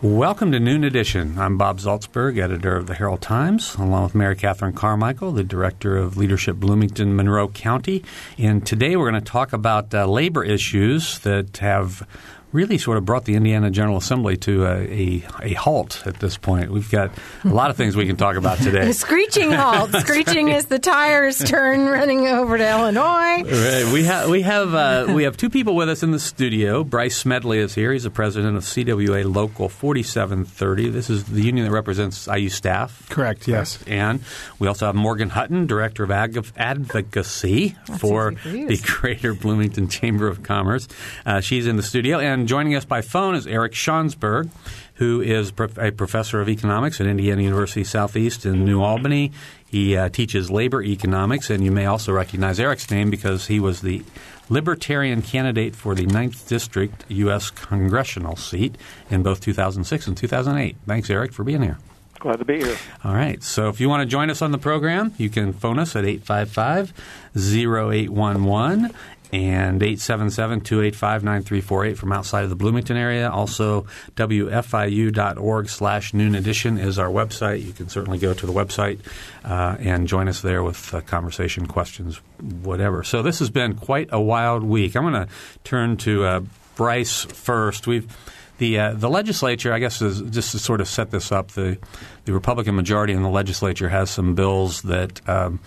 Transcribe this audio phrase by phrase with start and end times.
[0.00, 1.40] Welcome to Noon Edition.
[1.40, 5.96] I'm Bob Zaltsberg, editor of the Herald Times, along with Mary Catherine Carmichael, the director
[5.96, 8.04] of leadership Bloomington Monroe County.
[8.38, 12.06] And today we're going to talk about uh, labor issues that have
[12.52, 16.38] really sort of brought the Indiana General Assembly to a, a, a, halt at this
[16.38, 16.70] point.
[16.70, 17.10] We've got
[17.44, 18.88] a lot of things we can talk about today.
[18.88, 19.90] a screeching halt.
[20.00, 23.42] Screeching is the tires turn running over to Illinois.
[23.42, 23.90] Right.
[23.92, 26.84] We have we have uh, we have two people with us in the studio.
[26.84, 27.92] Bryce Smedley is here.
[27.92, 30.88] He's the president of CWA Local 4730.
[30.88, 33.08] This is the union that represents IU staff.
[33.10, 33.46] Correct.
[33.46, 33.78] Yes.
[33.86, 34.20] And
[34.58, 38.80] we also have Morgan Hutton, director of Ag- advocacy That's for easy to use.
[38.80, 40.88] the Greater Bloomington Chamber of Commerce.
[41.26, 42.37] Uh, she's in the studio and.
[42.46, 44.50] Joining us by phone is Eric Schansberg,
[44.94, 49.32] who is a professor of economics at Indiana University Southeast in New Albany.
[49.66, 53.80] He uh, teaches labor economics, and you may also recognize Eric's name because he was
[53.80, 54.02] the
[54.48, 57.50] Libertarian candidate for the 9th District U.S.
[57.50, 58.76] congressional seat
[59.10, 60.76] in both 2006 and 2008.
[60.86, 61.78] Thanks, Eric, for being here.
[62.18, 62.76] Glad to be here.
[63.04, 63.42] All right.
[63.44, 66.04] So if you want to join us on the program, you can phone us at
[66.04, 66.92] 855
[67.36, 68.92] 0811
[69.32, 73.30] and 877-285-9348 from outside of the Bloomington area.
[73.30, 77.64] Also, WFIU.org slash noon edition is our website.
[77.64, 78.98] You can certainly go to the website
[79.44, 82.20] uh, and join us there with uh, conversation, questions,
[82.62, 83.04] whatever.
[83.04, 84.96] So this has been quite a wild week.
[84.96, 85.28] I'm going to
[85.64, 86.40] turn to uh,
[86.76, 87.86] Bryce first.
[87.86, 88.10] We've
[88.58, 91.78] the uh, the legislature, I guess, is, just to sort of set this up, the
[92.24, 95.60] the Republican majority in the legislature has some bills that um,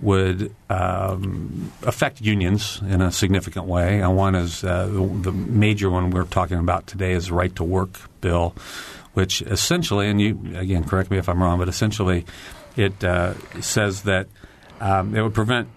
[0.00, 4.00] would um, affect unions in a significant way.
[4.00, 7.64] And one is uh, the, major one we're talking about today is the right to
[7.64, 8.54] work bill,
[9.14, 12.24] which essentially, and you again correct me if I'm wrong, but essentially
[12.76, 14.28] it uh, says that
[14.80, 15.68] um, it would prevent.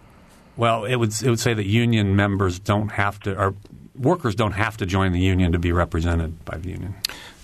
[0.56, 3.56] Well, it would it would say that union members don't have to or
[3.96, 6.96] workers don't have to join the union to be represented by the union.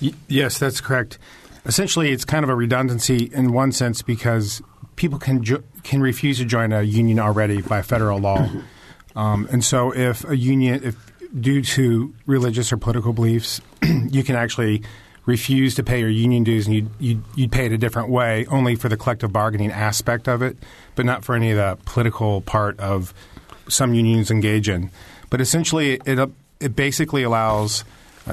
[0.02, 1.18] Y- yes, that's correct.
[1.66, 4.62] Essentially, it's kind of a redundancy in one sense because
[4.96, 8.50] people can jo- can refuse to join a union already by federal law,
[9.16, 10.96] um, and so if a union, if
[11.40, 14.84] due to religious or political beliefs, you can actually
[15.25, 18.46] refuse to pay your union dues, and you you you'd pay it a different way,
[18.48, 20.58] only for the collective bargaining aspect of it,
[20.96, 23.14] but not for any of the political part of
[23.69, 24.90] some unions engage in.
[25.30, 26.19] But essentially, it
[26.59, 27.84] it basically allows,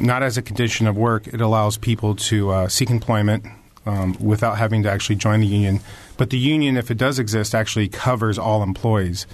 [0.01, 3.45] not as a condition of work, it allows people to uh, seek employment
[3.87, 5.81] um, without having to actually join the union.
[6.17, 9.27] But the union, if it does exist, actually covers all employees.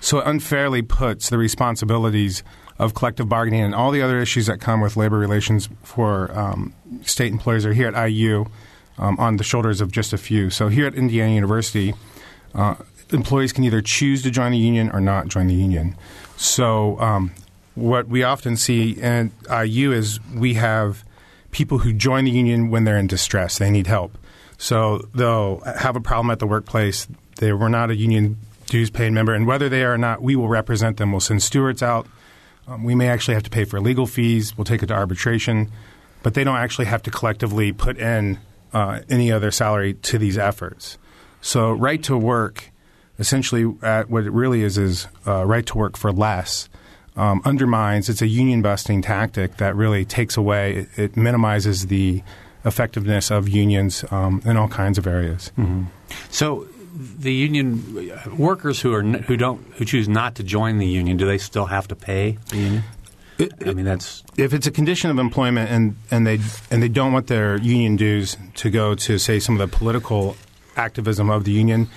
[0.00, 2.42] So it unfairly puts the responsibilities
[2.78, 6.74] of collective bargaining and all the other issues that come with labor relations for um,
[7.02, 8.46] state employers are here at IU
[8.98, 10.50] um, on the shoulders of just a few.
[10.50, 11.94] So here at Indiana University,
[12.54, 12.74] uh,
[13.10, 15.96] employees can either choose to join the union or not join the union.
[16.36, 17.32] So um,
[17.74, 21.04] what we often see at IU is we have
[21.50, 24.18] people who join the union when they're in distress, they need help.
[24.58, 27.08] So they'll have a problem at the workplace.
[27.36, 30.36] They were not a union dues paying member, and whether they are or not, we
[30.36, 31.12] will represent them.
[31.12, 32.06] We'll send stewards out.
[32.66, 34.56] Um, we may actually have to pay for legal fees.
[34.56, 35.70] We'll take it to arbitration,
[36.22, 38.38] but they don't actually have to collectively put in
[38.72, 40.98] uh, any other salary to these efforts.
[41.40, 42.72] So right to work,
[43.18, 46.68] essentially, at what it really is is uh, right to work for less.
[47.16, 48.08] Um, undermines.
[48.08, 50.74] It's a union busting tactic that really takes away.
[50.74, 52.24] It, it minimizes the
[52.64, 55.52] effectiveness of unions um, in all kinds of areas.
[55.58, 55.84] Mm-hmm.
[56.30, 56.66] So,
[56.96, 61.26] the union workers who are who don't who choose not to join the union, do
[61.26, 62.84] they still have to pay the union?
[63.36, 66.38] It, I mean, that's if it's a condition of employment and, and they
[66.70, 70.36] and they don't want their union dues to go to say some of the political
[70.76, 71.88] activism of the union,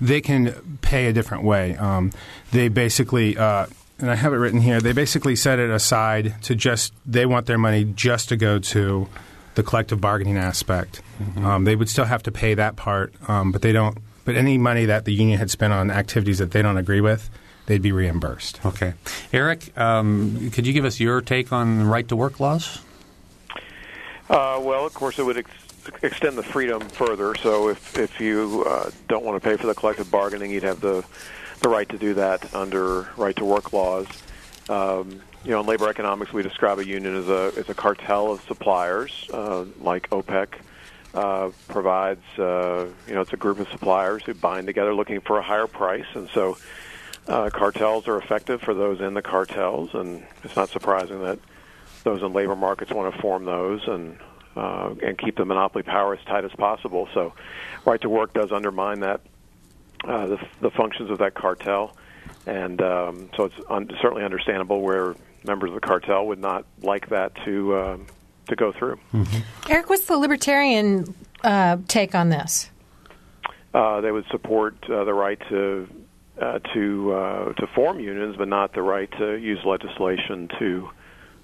[0.00, 1.76] they can pay a different way.
[1.76, 2.12] Um,
[2.52, 3.36] they basically.
[3.36, 3.66] Uh,
[4.00, 4.80] and I have it written here.
[4.80, 9.06] They basically set it aside to just they want their money just to go to
[9.54, 11.02] the collective bargaining aspect.
[11.20, 11.44] Mm-hmm.
[11.44, 13.98] Um, they would still have to pay that part, um, but they don't.
[14.24, 17.30] But any money that the union had spent on activities that they don't agree with,
[17.66, 18.64] they'd be reimbursed.
[18.64, 18.94] Okay,
[19.32, 22.80] Eric, um, could you give us your take on right to work laws?
[24.28, 25.50] Uh, well, of course, it would ex-
[26.02, 27.34] extend the freedom further.
[27.34, 30.80] So if if you uh, don't want to pay for the collective bargaining, you'd have
[30.80, 31.04] the
[31.60, 34.06] the right to do that under right to work laws.
[34.68, 38.32] Um, you know, in labor economics, we describe a union as a as a cartel
[38.32, 40.48] of suppliers, uh, like OPEC,
[41.14, 45.38] uh, provides, uh, you know, it's a group of suppliers who bind together looking for
[45.38, 46.58] a higher price, and so
[47.26, 51.38] uh, cartels are effective for those in the cartels, and it's not surprising that
[52.04, 54.18] those in labor markets want to form those and
[54.56, 57.08] uh, and keep the monopoly power as tight as possible.
[57.14, 57.32] So,
[57.86, 59.22] right to work does undermine that
[60.04, 61.96] uh, the, the functions of that cartel,
[62.46, 65.14] and um, so it's un- certainly understandable where
[65.44, 67.96] members of the cartel would not like that to uh,
[68.48, 68.98] to go through.
[69.12, 69.70] Mm-hmm.
[69.70, 72.70] Eric, what's the libertarian uh, take on this?
[73.72, 75.88] Uh, they would support uh, the right to
[76.40, 80.90] uh, to uh, to form unions, but not the right to use legislation to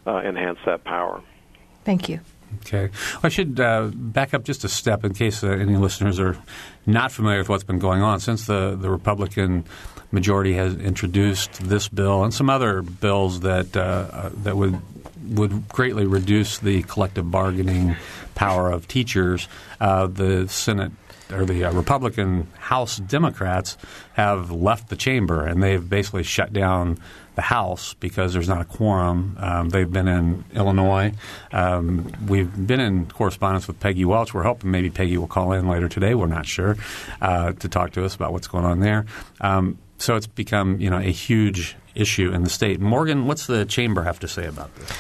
[0.07, 1.23] uh, enhance that power.
[1.85, 2.21] Thank you.
[2.61, 2.91] Okay.
[3.23, 6.37] I should uh, back up just a step in case uh, any listeners are
[6.85, 8.21] not familiar with what's been going on.
[8.21, 9.65] Since the, the Republican
[10.13, 14.81] majority has introduced this bill and some other bills that uh, that would
[15.29, 17.97] would greatly reduce the collective bargaining
[18.35, 19.49] power of teachers,
[19.81, 20.93] uh, the Senate
[21.33, 23.77] or the uh, Republican House Democrats
[24.13, 26.99] have left the chamber and they've basically shut down
[27.37, 29.37] the House because there's not a quorum.
[29.39, 31.13] Um, they've been in Illinois.
[31.53, 34.35] Um, we've been in correspondence with Peggy Welch.
[34.35, 36.15] We're hoping maybe Peggy will call in later today.
[36.15, 36.77] We're not sure
[37.21, 39.07] uh, to talk to us about what's going on there.
[39.41, 42.81] Um, so it's become you know a huge issue in the state.
[42.81, 44.91] Morgan, what's the chamber have to say about this?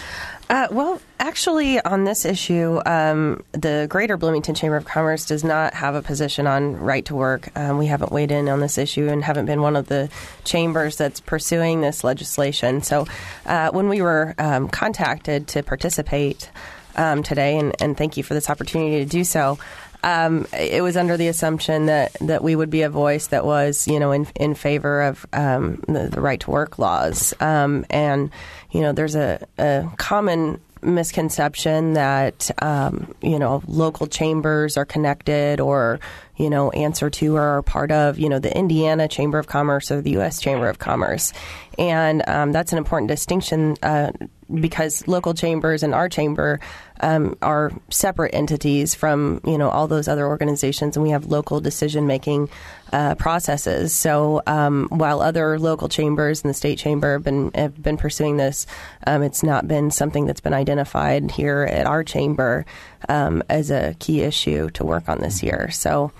[0.48, 5.74] Uh, well, actually, on this issue, um, the Greater Bloomington Chamber of Commerce does not
[5.74, 7.50] have a position on right to work.
[7.56, 10.08] Um, we haven't weighed in on this issue and haven't been one of the
[10.44, 12.80] chambers that's pursuing this legislation.
[12.82, 13.06] So,
[13.44, 16.48] uh, when we were um, contacted to participate
[16.96, 19.58] um, today, and, and, thank you for this opportunity to do so.
[20.02, 23.88] Um, it was under the assumption that, that we would be a voice that was,
[23.88, 27.34] you know, in in favor of um, the, the, right to work laws.
[27.40, 28.30] Um, and
[28.70, 35.60] you know, there's a, a common misconception that um, you know local chambers are connected
[35.60, 35.98] or
[36.36, 39.90] you know answer to or are part of you know the Indiana Chamber of Commerce
[39.90, 40.40] or the U.S.
[40.40, 41.32] Chamber of Commerce,
[41.78, 44.12] and um, that's an important distinction uh,
[44.52, 46.60] because local chambers and our chamber
[47.00, 51.60] um, are separate entities from you know all those other organizations, and we have local
[51.60, 52.48] decision making
[52.92, 53.94] uh, processes.
[53.94, 58.36] So um, while other local chambers and the state chamber have been have been pursuing
[58.36, 58.66] this,
[59.06, 62.64] um, it's not been something that's been identified here at our chamber
[63.08, 65.70] um, as a key issue to work on this year.
[65.70, 66.12] So.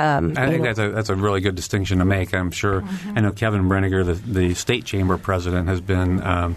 [0.00, 2.34] Um, I think that's a that's a really good distinction to make.
[2.34, 2.80] I'm sure.
[2.80, 3.18] Mm-hmm.
[3.18, 6.56] I know Kevin Brinegar, the, the state chamber president, has been um,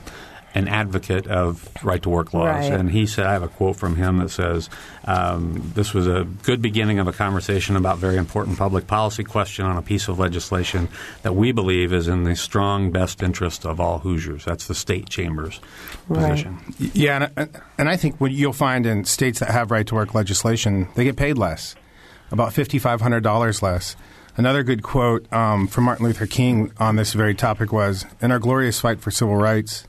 [0.55, 2.69] an advocate of right to work laws.
[2.69, 2.79] Right.
[2.79, 4.69] And he said, I have a quote from him that says,
[5.05, 9.65] um, This was a good beginning of a conversation about very important public policy question
[9.65, 10.89] on a piece of legislation
[11.23, 14.45] that we believe is in the strong best interest of all Hoosiers.
[14.45, 15.59] That's the state chamber's
[16.07, 16.31] right.
[16.31, 16.59] position.
[16.93, 20.13] Yeah, and, and I think what you'll find in states that have right to work
[20.13, 21.75] legislation, they get paid less,
[22.31, 23.95] about $5,500 less.
[24.35, 28.39] Another good quote um, from Martin Luther King on this very topic was In our
[28.39, 29.87] glorious fight for civil rights,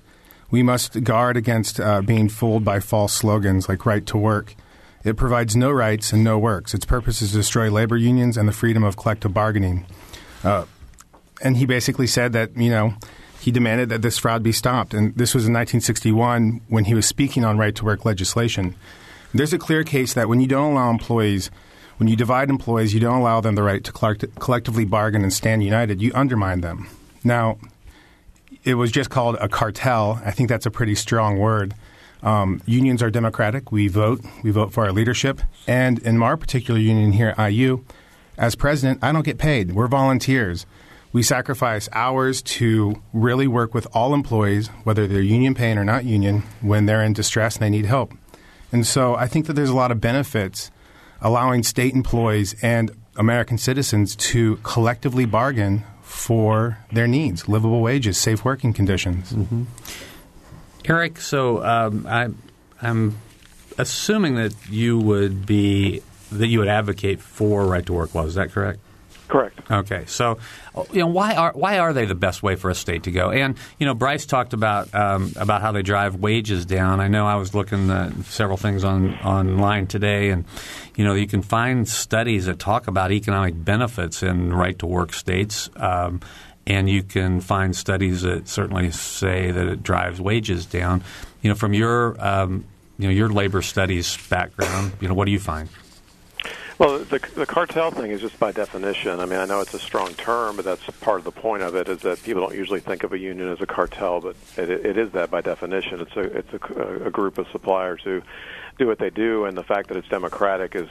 [0.51, 4.55] we must guard against uh, being fooled by false slogans like right to work.
[5.03, 6.75] It provides no rights and no works.
[6.75, 9.87] Its purpose is to destroy labor unions and the freedom of collective bargaining.
[10.43, 10.67] Uh,
[11.43, 12.95] and he basically said that, you know,
[13.41, 14.95] he demanded that this fraud be stopped.
[14.95, 18.75] And this was in 1961 when he was speaking on right to work legislation.
[19.35, 21.51] There's a clear case that when you don't allow employees,
[21.97, 25.63] when you divide employees, you don't allow them the right to collectively bargain and stand
[25.63, 26.89] united, you undermine them.
[27.23, 27.59] Now,
[28.65, 30.21] it was just called a cartel.
[30.25, 31.75] I think that's a pretty strong word.
[32.23, 33.71] Um, unions are democratic.
[33.71, 34.25] We vote.
[34.43, 35.41] We vote for our leadership.
[35.67, 37.85] And in our particular union here at IU,
[38.39, 39.73] as president, I don't get paid.
[39.73, 40.67] We're volunteers.
[41.13, 46.05] We sacrifice hours to really work with all employees, whether they're union paying or not
[46.05, 48.13] union, when they're in distress and they need help.
[48.73, 50.73] And so I think that there's a lot of benefits
[51.25, 58.45] allowing state employees and American citizens to collectively bargain for their needs livable wages, safe
[58.45, 59.33] working conditions.
[59.33, 59.65] Mm-hmm.
[60.85, 62.29] Eric, so um, I,
[62.83, 63.19] I'm
[63.79, 68.29] assuming that you would be that you would advocate for right to work laws.
[68.29, 68.81] Is that correct?
[69.29, 69.59] Correct.
[69.71, 70.39] Okay, so
[70.93, 73.31] you know why are why are they the best way for a state to go?
[73.31, 77.01] And you know, Bryce talked about um, about how they drive wages down.
[77.01, 80.45] I know I was looking at several things on online today, and
[80.95, 85.15] you know, you can find studies that talk about economic benefits in right to work
[85.15, 85.71] states.
[85.77, 86.21] Um,
[86.67, 91.03] and you can find studies that certainly say that it drives wages down.
[91.43, 92.65] You know, from your um,
[92.99, 95.69] you know your labor studies background, you know, what do you find?
[96.77, 99.21] Well, the, the cartel thing is just by definition.
[99.21, 101.77] I mean, I know it's a strong term, but that's part of the point of
[101.77, 101.89] it.
[101.89, 104.99] Is that people don't usually think of a union as a cartel, but it, it
[104.99, 106.01] is that by definition.
[106.01, 108.23] It's a it's a, a group of suppliers who
[108.77, 110.89] do what they do, and the fact that it's democratic is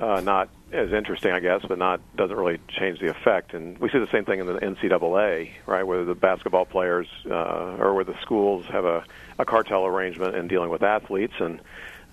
[0.00, 3.54] uh, not as interesting, I guess, but not doesn't really change the effect.
[3.54, 7.76] And we see the same thing in the NCAA, right, where the basketball players uh,
[7.78, 9.04] or where the schools have a,
[9.38, 11.60] a cartel arrangement in dealing with athletes, and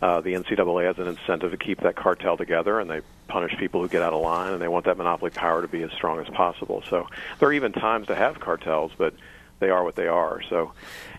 [0.02, 3.82] uh, the NCAA has an incentive to keep that cartel together, and they punish people
[3.82, 6.20] who get out of line, and they want that monopoly power to be as strong
[6.20, 6.84] as possible.
[6.90, 7.08] So
[7.40, 9.14] there are even times to have cartels, but
[9.60, 10.42] they are what they are.
[10.50, 10.74] So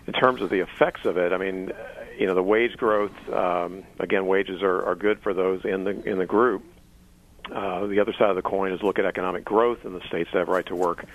[0.07, 1.71] in terms of the effects of it, I mean,
[2.17, 3.29] you know, the wage growth.
[3.29, 6.63] Um, again, wages are, are good for those in the in the group.
[7.51, 10.29] Uh, the other side of the coin is look at economic growth in the states
[10.31, 11.05] that have right to work,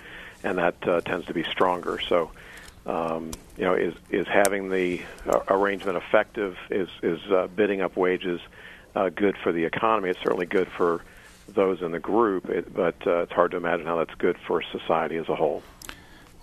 [0.43, 1.99] and that uh, tends to be stronger.
[2.09, 2.31] So,
[2.85, 6.57] um, you know, is is having the uh, arrangement effective?
[6.69, 8.39] Is is uh, bidding up wages
[8.95, 10.09] uh, good for the economy?
[10.09, 11.01] It's certainly good for
[11.47, 14.63] those in the group, it, but uh, it's hard to imagine how that's good for
[14.71, 15.63] society as a whole.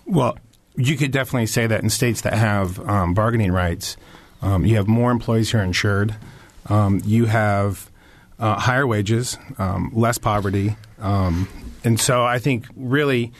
[0.05, 0.37] Well,
[0.75, 3.97] you could definitely say that in states that have um, bargaining rights,
[4.41, 6.15] um, you have more employees who are insured.
[6.67, 7.89] Um, you have
[8.39, 11.47] uh, higher wages, um, less poverty, um,
[11.83, 13.33] and so I think really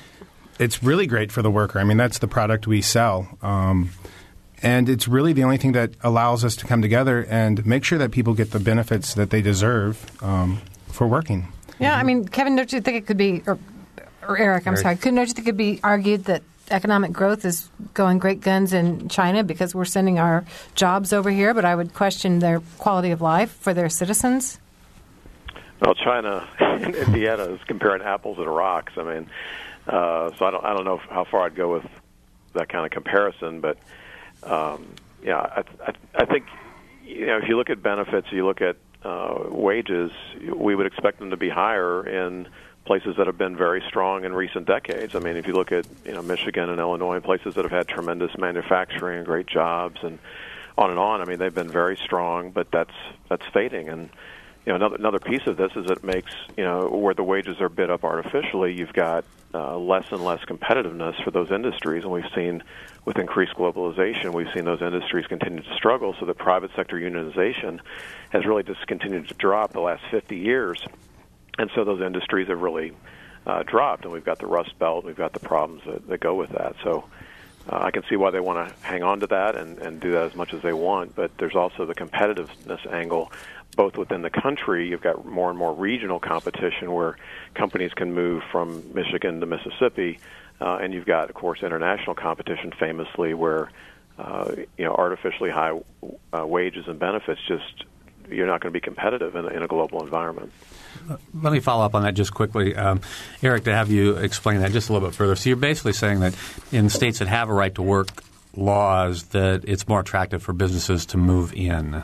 [0.59, 1.79] it's really great for the worker.
[1.79, 3.37] I mean, that's the product we sell.
[3.41, 3.91] Um,
[4.61, 7.97] and it's really the only thing that allows us to come together and make sure
[7.97, 9.97] that people get the benefits that they deserve
[10.87, 11.47] for working.
[11.79, 13.59] Yeah, I mean, Kevin, don't you think it could be, or,
[14.27, 14.83] or Eric, I'm Eric.
[14.83, 18.41] sorry, couldn't don't you think it could be argued that economic growth is going great
[18.41, 20.45] guns in China because we're sending our
[20.75, 24.59] jobs over here, but I would question their quality of life for their citizens?
[25.81, 28.93] Well, China and Indiana is comparing apples and rocks.
[28.95, 29.29] I mean,
[29.87, 31.85] uh, so I don't I don't know how far I'd go with
[32.53, 33.77] that kind of comparison, but
[34.43, 34.87] um,
[35.23, 36.45] yeah, I, I, I think
[37.03, 40.11] you know if you look at benefits, you look at uh, wages,
[40.55, 42.47] we would expect them to be higher in
[42.85, 45.15] places that have been very strong in recent decades.
[45.15, 47.87] I mean, if you look at you know Michigan and Illinois, places that have had
[47.87, 50.19] tremendous manufacturing and great jobs, and
[50.77, 51.21] on and on.
[51.21, 52.93] I mean, they've been very strong, but that's
[53.29, 53.89] that's fading.
[53.89, 54.09] And
[54.65, 57.59] you know, another another piece of this is it makes you know where the wages
[57.61, 58.73] are bid up artificially.
[58.73, 62.63] You've got uh, less and less competitiveness for those industries, and we've seen
[63.05, 66.15] with increased globalization, we've seen those industries continue to struggle.
[66.19, 67.79] So the private sector unionization
[68.29, 70.83] has really just continued to drop the last 50 years
[71.57, 72.93] and so those industries have really
[73.45, 76.35] uh, dropped, and we've got the Rust Belt, we've got the problems that, that go
[76.35, 76.75] with that.
[76.83, 77.05] So
[77.69, 80.11] uh, I can see why they want to hang on to that and, and do
[80.11, 83.31] that as much as they want, but there's also the competitiveness angle.
[83.75, 87.17] Both within the country, you've got more and more regional competition where
[87.55, 90.19] companies can move from Michigan to Mississippi,
[90.61, 93.71] uh, and you've got, of course, international competition, famously where
[94.19, 95.79] uh, you know artificially high
[96.33, 97.85] uh, wages and benefits just
[98.29, 100.51] you're not going to be competitive in, in a global environment.
[101.33, 102.75] Let me follow up on that just quickly.
[102.75, 103.01] Um,
[103.41, 105.35] Eric, to have you explain that just a little bit further.
[105.35, 106.35] So you're basically saying that
[106.71, 108.23] in states that have a right to work
[108.55, 112.03] laws, that it's more attractive for businesses to move in.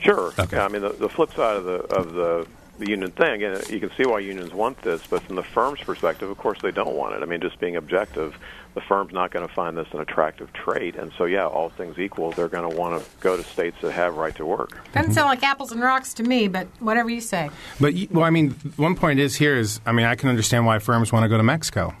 [0.00, 0.32] Sure.
[0.38, 0.56] Okay.
[0.56, 2.46] Yeah, I mean, the, the flip side of the of the
[2.78, 5.80] the union thing, and you can see why unions want this, but from the firm's
[5.80, 7.22] perspective, of course, they don't want it.
[7.22, 8.36] I mean, just being objective,
[8.74, 11.98] the firm's not going to find this an attractive trait, and so yeah, all things
[11.98, 14.78] equal, they're going to want to go to states that have right to work.
[14.92, 17.50] Doesn't sound like apples and rocks to me, but whatever you say.
[17.80, 20.78] But well, I mean, one point is here is I mean, I can understand why
[20.78, 21.94] firms want to go to Mexico.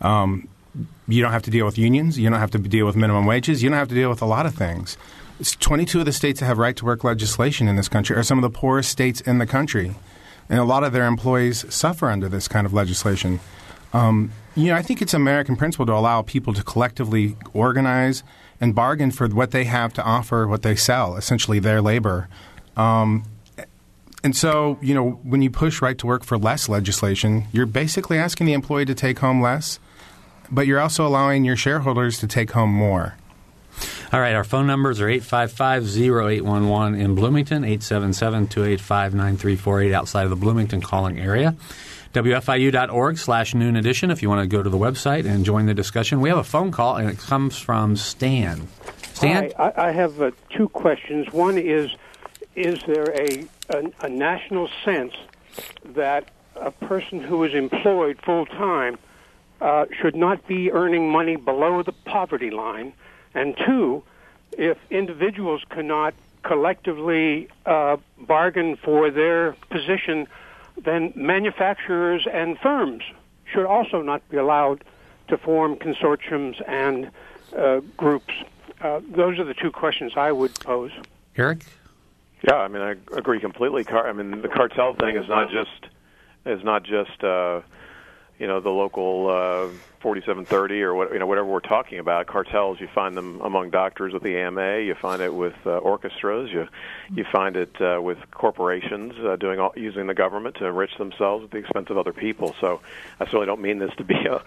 [0.00, 0.48] Um,
[1.06, 2.18] you don't have to deal with unions.
[2.18, 3.62] You don't have to deal with minimum wages.
[3.62, 4.96] You don't have to deal with a lot of things.
[5.40, 8.24] It's 22 of the states that have right to work legislation in this country are
[8.24, 9.94] some of the poorest states in the country,
[10.48, 13.38] and a lot of their employees suffer under this kind of legislation.
[13.92, 18.24] Um, you know, I think it's American principle to allow people to collectively organize
[18.60, 22.28] and bargain for what they have to offer, what they sell, essentially their labor.
[22.76, 23.22] Um,
[24.24, 28.18] and so, you know, when you push right to work for less legislation, you're basically
[28.18, 29.78] asking the employee to take home less,
[30.50, 33.17] but you're also allowing your shareholders to take home more.
[34.12, 41.18] All right, our phone numbers are 855-0811 in Bloomington, 877-285-9348 outside of the Bloomington calling
[41.18, 41.54] area.
[42.14, 45.74] WFIU.org slash noon edition if you want to go to the website and join the
[45.74, 46.22] discussion.
[46.22, 48.66] We have a phone call, and it comes from Stan.
[49.12, 49.52] Stan?
[49.58, 51.30] Hi, I, I have uh, two questions.
[51.32, 51.90] One is,
[52.56, 55.12] is there a, a, a national sense
[55.84, 58.96] that a person who is employed full time
[59.60, 62.94] uh, should not be earning money below the poverty line?
[63.38, 64.02] And two,
[64.52, 70.26] if individuals cannot collectively uh, bargain for their position,
[70.84, 73.04] then manufacturers and firms
[73.52, 74.82] should also not be allowed
[75.28, 77.12] to form consortiums and
[77.56, 78.34] uh, groups.
[78.80, 80.90] Uh, those are the two questions I would pose.
[81.36, 81.64] Eric?
[82.42, 83.84] Yeah, I mean, I agree completely.
[83.84, 85.86] Car- I mean, the cartel thing is not just
[86.44, 87.60] is not just uh,
[88.38, 89.68] you know the local uh,
[90.00, 94.12] 4730 or what you know whatever we're talking about cartels you find them among doctors
[94.12, 96.68] with the AMA you find it with uh, orchestras you
[97.14, 101.44] you find it uh, with corporations uh, doing all, using the government to enrich themselves
[101.44, 102.54] at the expense of other people.
[102.60, 102.80] So
[103.18, 104.42] I certainly don't mean this to be a,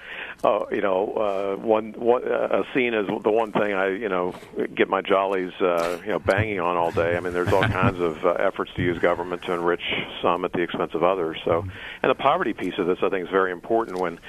[0.48, 4.10] a you know uh, one, one uh, a scene as the one thing I you
[4.10, 4.36] know
[4.76, 7.18] get my jollies uh, you know banging on all day.
[7.18, 9.84] I mean there's all kinds of uh, efforts to use government to enrich
[10.22, 11.40] some at the expense of others.
[11.46, 11.66] So
[12.04, 14.20] and the poverty piece of this I think is very important when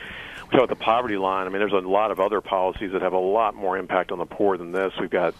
[0.52, 3.12] talk about the poverty line, I mean, there's a lot of other policies that have
[3.12, 4.92] a lot more impact on the poor than this.
[5.00, 5.35] We've got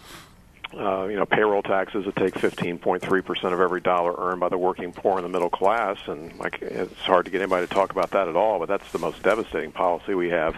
[0.77, 4.91] uh, you know, payroll taxes that take 15.3% of every dollar earned by the working
[4.91, 8.11] poor and the middle class, and like it's hard to get anybody to talk about
[8.11, 8.59] that at all.
[8.59, 10.55] But that's the most devastating policy we have,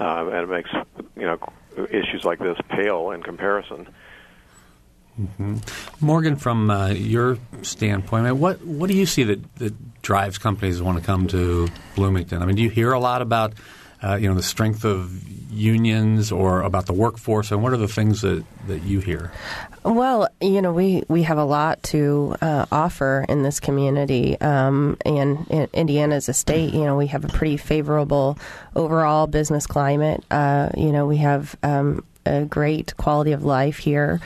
[0.00, 0.70] uh, and it makes
[1.16, 1.38] you know
[1.90, 3.88] issues like this pale in comparison.
[5.18, 5.56] Mm-hmm.
[6.04, 10.84] Morgan, from uh, your standpoint, what what do you see that, that drives companies to
[10.84, 12.42] want to come to Bloomington?
[12.42, 13.54] I mean, do you hear a lot about
[14.02, 17.88] uh, you know the strength of unions or about the workforce, and what are the
[17.88, 19.32] things that, that you hear?
[19.84, 24.96] Well, you know, we, we have a lot to uh, offer in this community, um,
[25.04, 28.38] and in Indiana as a state, you know, we have a pretty favorable
[28.76, 30.24] overall business climate.
[30.30, 34.20] Uh, you know, we have um, a great quality of life here.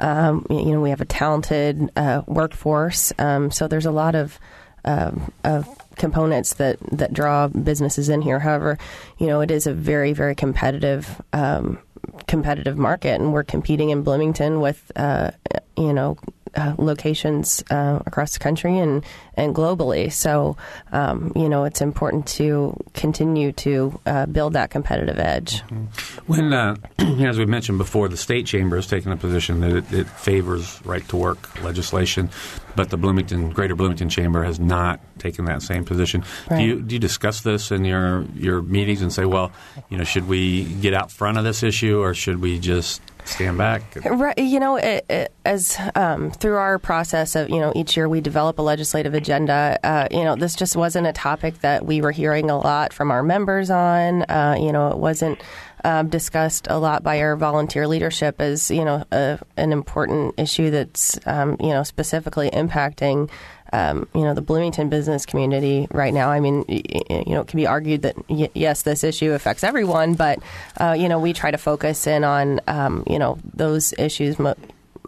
[0.00, 4.38] Um, you know, we have a talented uh, workforce, um, so there's a lot of,
[4.84, 5.66] um, of
[5.98, 8.38] components that that draw businesses in here.
[8.38, 8.78] However,
[9.18, 11.78] you know, it is a very very competitive um,
[12.26, 15.30] competitive market, and we're competing in Bloomington with uh,
[15.76, 16.16] you know
[16.58, 20.12] uh, locations uh, across the country and, and globally.
[20.12, 20.56] So,
[20.90, 25.62] um, you know, it's important to continue to uh, build that competitive edge.
[25.62, 25.84] Mm-hmm.
[26.26, 29.92] When, uh, as we mentioned before, the state chamber has taken a position that it,
[29.92, 32.28] it, favors right to work legislation,
[32.74, 36.24] but the Bloomington Greater Bloomington Chamber has not taken that same position.
[36.50, 36.58] Right.
[36.58, 39.52] Do you do you discuss this in your your meetings and say, well,
[39.88, 43.58] you know, should we get out front of this issue or should we just stand
[43.58, 43.82] back?
[44.04, 48.08] Right, you know, it, it, as um, through our process of you know each year
[48.08, 49.78] we develop a legislative agenda.
[49.82, 53.10] Uh, you know, this just wasn't a topic that we were hearing a lot from
[53.10, 54.22] our members on.
[54.22, 55.40] Uh, you know, it wasn't.
[55.84, 60.70] Um, discussed a lot by our volunteer leadership as you know a, an important issue
[60.70, 63.30] that's um, you know specifically impacting
[63.72, 66.30] um, you know the Bloomington business community right now.
[66.30, 70.14] I mean, you know, it can be argued that y- yes, this issue affects everyone,
[70.14, 70.38] but
[70.78, 74.56] uh, you know, we try to focus in on um, you know those issues, mo-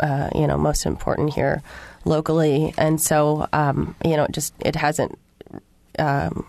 [0.01, 1.63] uh, you know, most important here
[2.05, 5.19] locally, and so um, you know, it just it hasn't.
[5.99, 6.47] Um,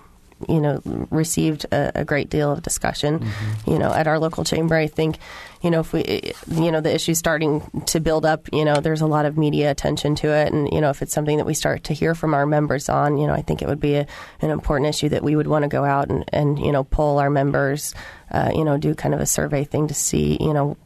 [0.50, 3.72] you know, received a, a, great deal of discussion, mm-hmm.
[3.72, 4.76] you know, at our local chamber.
[4.76, 5.18] I think,
[5.62, 9.02] you know, if we, you know, the issue starting to build up, you know, there's
[9.02, 10.52] a lot of media attention to it.
[10.52, 13.18] And, you know, if it's something that we start to hear from our members on,
[13.18, 14.08] you know, I think it would be a,
[14.42, 17.20] an important issue that we would want to go out and, and you know, poll
[17.20, 17.94] our members,
[18.32, 20.78] uh, you know, do kind of a survey thing to see, you know,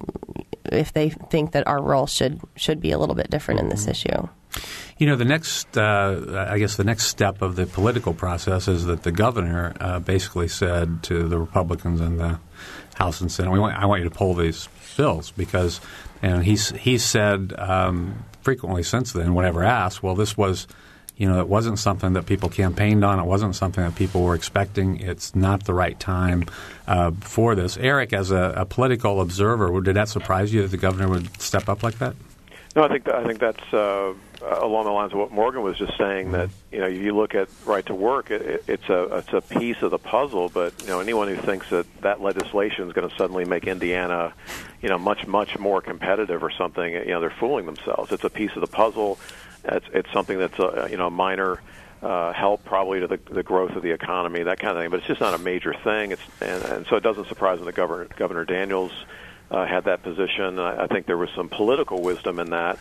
[0.71, 3.83] if they think that our role should should be a little bit different in this
[3.83, 3.91] mm-hmm.
[3.91, 4.27] issue.
[4.97, 8.85] You know, the next, uh, I guess, the next step of the political process is
[8.85, 12.39] that the governor uh, basically said to the Republicans and the
[12.95, 15.79] House and Senate, want, "I want you to pull these bills because,"
[16.21, 20.67] and he's he's said um, frequently since then, whenever asked, "Well, this was."
[21.17, 23.21] You know, it wasn't something that people campaigned on.
[23.21, 24.99] It wasn't something that people were expecting.
[24.99, 26.43] It's not the right time
[26.89, 27.77] uh, for this.
[27.77, 31.69] Eric, as a, a political observer, did that surprise you that the governor would step
[31.69, 32.15] up like that?
[32.75, 35.77] No, I think that, I think that's uh, along the lines of what Morgan was
[35.77, 36.33] just saying.
[36.33, 39.39] That you know, you look at right to work, it, it, it's a it's a
[39.39, 40.49] piece of the puzzle.
[40.49, 44.33] But you know, anyone who thinks that that legislation is going to suddenly make Indiana,
[44.81, 48.11] you know, much much more competitive or something, you know, they're fooling themselves.
[48.11, 49.19] It's a piece of the puzzle.
[49.63, 51.61] It's it's something that's a you know minor.
[52.03, 54.91] Uh, help probably to the, the growth of the economy, that kind of thing.
[54.91, 56.11] But it's just not a major thing.
[56.11, 58.91] It's and, and so it doesn't surprise me that Governor Governor Daniels
[59.51, 60.59] uh, had that position.
[60.59, 62.79] I, I think there was some political wisdom in that,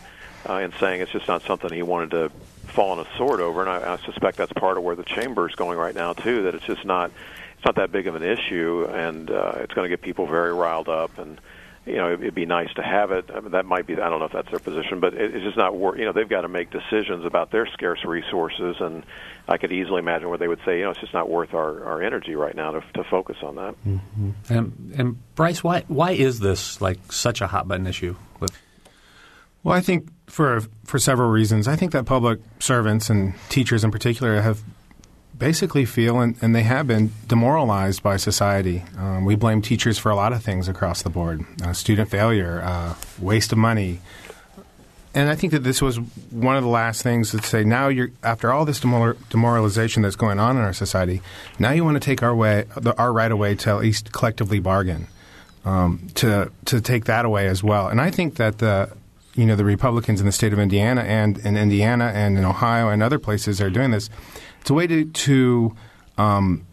[0.48, 2.31] uh, in saying it's just not something he wanted to
[2.68, 3.61] fall on a sword over.
[3.61, 6.42] And I, I suspect that's part of where the chamber is going right now too.
[6.44, 7.11] That it's just not
[7.57, 10.53] it's not that big of an issue, and uh, it's going to get people very
[10.53, 11.40] riled up and
[11.87, 13.31] you know, it'd be nice to have it.
[13.35, 15.57] I mean, that might be, I don't know if that's their position, but it's just
[15.57, 15.99] not work.
[15.99, 19.05] You know, they've got to make decisions about their scarce resources, and
[19.49, 21.85] I could easily imagine where they would say, you know, it's just not worth our,
[21.85, 23.75] our energy right now to, to focus on that.
[23.87, 24.31] Mm-hmm.
[24.49, 28.16] And, and Bryce, why why is this like such a hot button issue?
[28.40, 28.59] With
[29.62, 31.68] well, I think for for several reasons.
[31.68, 34.62] I think that public servants and teachers in particular have
[35.37, 38.85] basically feel, and, and, they have been, demoralized by society.
[38.99, 42.62] Um, we blame teachers for a lot of things across the board uh, student failure,
[42.62, 44.01] uh, waste of money,
[45.14, 45.99] and I think that this was
[46.31, 47.62] one of the last things that say.
[47.62, 51.23] Now you're after all this demoralization that's going on in our society.
[51.59, 54.59] Now you want to take our way, the, our right away to at least collectively
[54.59, 55.07] bargain,
[55.64, 57.87] um, to to take that away as well.
[57.87, 58.90] And I think that the
[59.37, 62.88] you know the Republicans in the state of Indiana and in Indiana and in Ohio
[62.88, 64.11] and other places are doing this.
[64.64, 65.77] It's a way to to
[66.16, 66.66] um,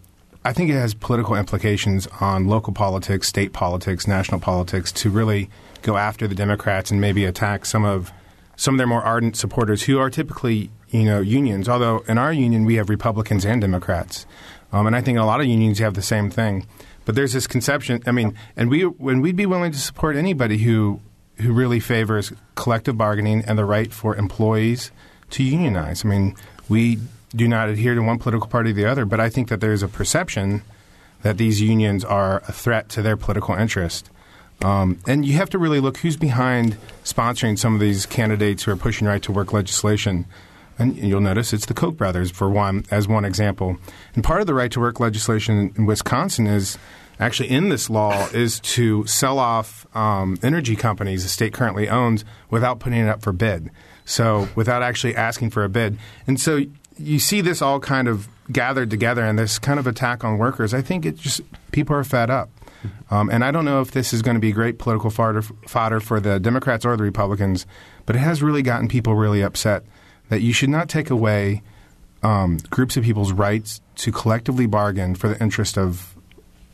[0.45, 5.49] I think it has political implications on local politics, state politics, national politics to really
[5.81, 8.13] go after the Democrats and maybe attack some of
[8.55, 11.67] some of their more ardent supporters who are typically you know unions.
[11.67, 14.25] Although in our union we have Republicans and Democrats,
[14.71, 16.65] um, and I think in a lot of unions have the same thing.
[17.03, 18.01] But there's this conception.
[18.05, 21.01] I mean, and we when we'd be willing to support anybody who
[21.41, 24.93] who really favors collective bargaining and the right for employees
[25.31, 26.05] to unionize.
[26.05, 26.37] I mean,
[26.69, 26.99] we
[27.35, 29.73] do not adhere to one political party or the other, but I think that there
[29.73, 30.63] is a perception
[31.21, 34.09] that these unions are a threat to their political interest.
[34.63, 38.71] Um, and you have to really look who's behind sponsoring some of these candidates who
[38.71, 40.25] are pushing right to work legislation.
[40.77, 43.77] And you'll notice it's the Koch brothers, for one, as one example.
[44.13, 46.77] And part of the right to work legislation in Wisconsin is
[47.19, 52.25] actually in this law is to sell off um, energy companies the state currently owns
[52.49, 53.69] without putting it up for bid.
[54.05, 55.97] So without actually asking for a bid.
[56.27, 56.63] And so
[57.01, 60.73] you see this all kind of gathered together and this kind of attack on workers.
[60.73, 62.49] I think it just people are fed up.
[63.11, 65.99] Um, and I don't know if this is going to be great political fodder, fodder
[65.99, 67.67] for the Democrats or the Republicans,
[68.05, 69.83] but it has really gotten people really upset
[70.29, 71.61] that you should not take away
[72.23, 76.15] um, groups of people's rights to collectively bargain for the interest of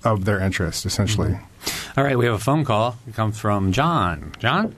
[0.03, 1.31] of their interest, essentially.
[1.31, 1.99] Mm-hmm.
[1.99, 2.97] All right, we have a phone call.
[3.07, 4.31] It comes from John.
[4.39, 4.75] John.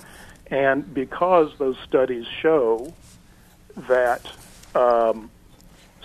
[0.48, 2.92] And because those studies show
[3.76, 4.26] that
[4.74, 5.30] um,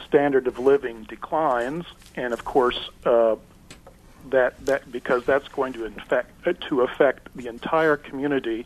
[0.06, 3.36] standard of living declines, and of course uh,
[4.30, 8.66] that that because that's going to affect uh, to affect the entire community.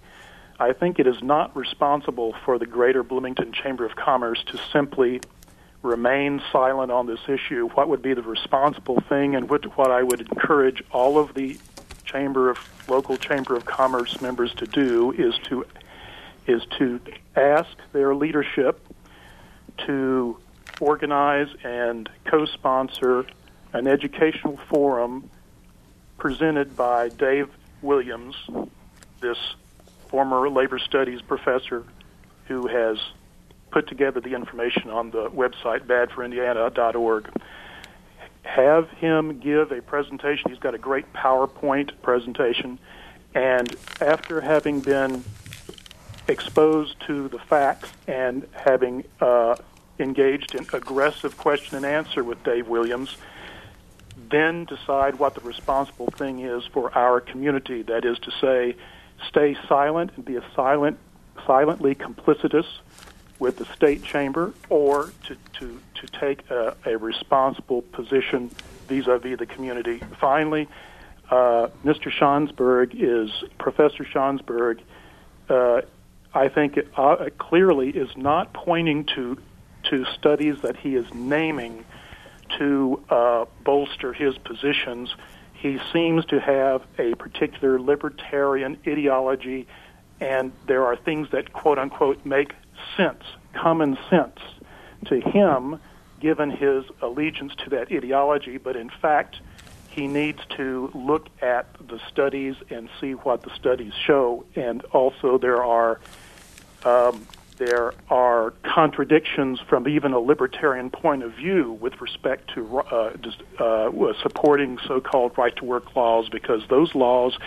[0.60, 5.20] I think it is not responsible for the Greater Bloomington Chamber of Commerce to simply
[5.82, 7.68] remain silent on this issue.
[7.70, 11.58] What would be the responsible thing, and what, what I would encourage all of the
[12.06, 15.66] chamber of local chamber of commerce members to do is to
[16.46, 17.00] is to
[17.36, 18.80] ask their leadership
[19.80, 20.38] to
[20.80, 23.26] organize and co sponsor
[23.74, 25.30] an educational forum
[26.18, 27.50] presented by Dave
[27.82, 28.36] Williams,
[29.20, 29.38] this
[30.08, 31.84] former labor studies professor
[32.48, 32.98] who has
[33.72, 37.30] put together the information on the website badforindiana.org.
[38.44, 40.52] Have him give a presentation.
[40.52, 42.78] He's got a great PowerPoint presentation.
[43.34, 45.24] And after having been
[46.28, 49.56] exposed to the facts and having uh,
[50.00, 53.18] engaged in aggressive question and answer with Dave Williams,
[54.30, 57.82] then decide what the responsible thing is for our community.
[57.82, 58.76] That is to say,
[59.28, 60.98] stay silent and be a silent,
[61.46, 62.66] silently complicitous
[63.40, 68.50] with the state chamber, or to to to take a, a responsible position
[68.88, 70.00] vis-a-vis the community.
[70.20, 70.68] Finally,
[71.30, 72.12] uh, Mr.
[72.12, 74.80] Schansberg is Professor Schansberg.
[75.50, 75.82] Uh,
[76.34, 79.38] I think it, uh, clearly is not pointing to
[79.84, 81.84] to studies that he is naming
[82.58, 85.14] to uh, bolster his positions.
[85.54, 89.68] He seems to have a particular libertarian ideology,
[90.20, 92.54] and there are things that quote unquote make
[92.98, 94.40] sense, common sense
[95.06, 95.80] to him,
[96.20, 98.58] given his allegiance to that ideology.
[98.58, 99.40] But in fact,
[99.90, 104.46] he needs to look at the studies and see what the studies show.
[104.56, 106.00] And also, there are
[106.86, 107.26] um,
[107.58, 113.14] there are contradictions from even a libertarian point of view with respect to uh,
[113.60, 117.38] uh, supporting so-called right-to-work laws, because those laws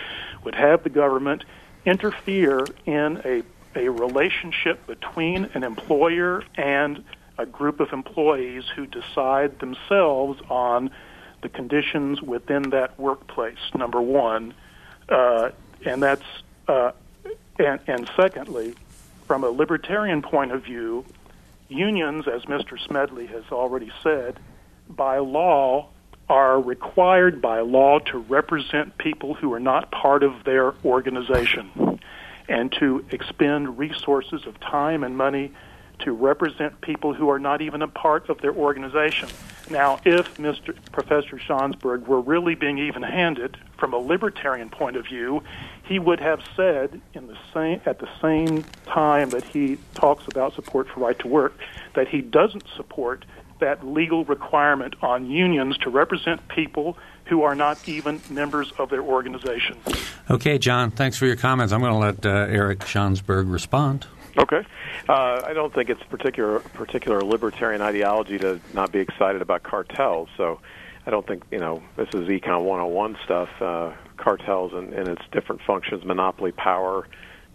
[0.43, 1.43] would have the government
[1.85, 3.43] interfere in a
[3.75, 7.03] a relationship between an employer and
[7.37, 10.89] a group of employees who decide themselves on
[11.43, 13.59] the conditions within that workplace.
[13.75, 14.53] Number one,
[15.09, 15.51] uh,
[15.85, 16.23] and that's
[16.67, 16.91] uh,
[17.59, 18.73] and, and secondly,
[19.27, 21.05] from a libertarian point of view,
[21.67, 22.79] unions, as Mr.
[22.79, 24.39] Smedley has already said,
[24.89, 25.89] by law
[26.29, 31.99] are required by law to represent people who are not part of their organization
[32.49, 35.51] and to expend resources of time and money
[35.99, 39.29] to represent people who are not even a part of their organization.
[39.69, 40.75] Now, if Mr.
[40.91, 45.43] Professor Schansberg were really being even-handed from a libertarian point of view,
[45.83, 50.53] he would have said in the same at the same time that he talks about
[50.55, 51.53] support for right to work
[51.95, 53.25] that he doesn't support
[53.59, 59.01] that legal requirement on unions to represent people who are not even members of their
[59.01, 59.77] organization.
[60.29, 61.73] Okay, John, thanks for your comments.
[61.73, 64.05] I'm going to let uh, Eric Schansberg respond.
[64.37, 64.63] Okay.
[65.09, 70.29] Uh, I don't think it's particular particular libertarian ideology to not be excited about cartels.
[70.37, 70.59] So
[71.05, 73.49] I don't think you know this is econ 101 stuff.
[73.59, 77.07] Uh, cartels and, and its different functions, monopoly power,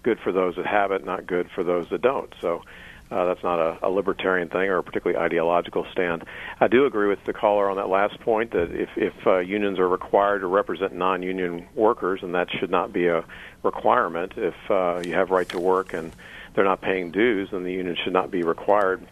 [0.03, 2.33] good for those that have it, not good for those that don't.
[2.40, 2.62] So
[3.11, 6.25] uh, that's not a, a libertarian thing or a particularly ideological stand.
[6.61, 9.79] I do agree with the caller on that last point that if, if uh, unions
[9.79, 13.25] are required to represent non-union workers, and that should not be a
[13.62, 14.33] requirement.
[14.37, 16.12] If uh, you have right to work and
[16.55, 19.07] they're not paying dues, then the union should not be required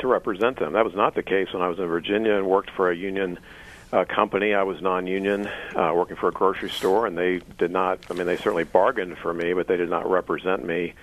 [0.00, 0.72] to represent them.
[0.72, 3.38] That was not the case when I was in Virginia and worked for a union
[3.92, 4.54] uh, company.
[4.54, 8.00] I was non-union, uh, working for a grocery store, and they did not.
[8.10, 10.94] I mean, they certainly bargained for me, but they did not represent me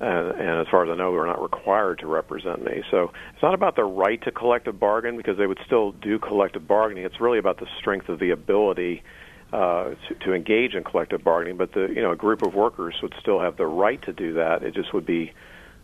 [0.00, 2.82] and, and as far as I know, they're not required to represent me.
[2.90, 6.66] So it's not about the right to collective bargain because they would still do collective
[6.66, 7.04] bargaining.
[7.04, 9.02] It's really about the strength of the ability
[9.52, 11.56] uh, to, to engage in collective bargaining.
[11.56, 14.34] But the you know a group of workers would still have the right to do
[14.34, 14.62] that.
[14.62, 15.32] It just would be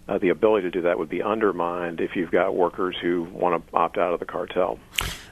[0.08, 3.66] uh, the ability to do that would be undermined if you've got workers who want
[3.66, 4.78] to opt out of the cartel.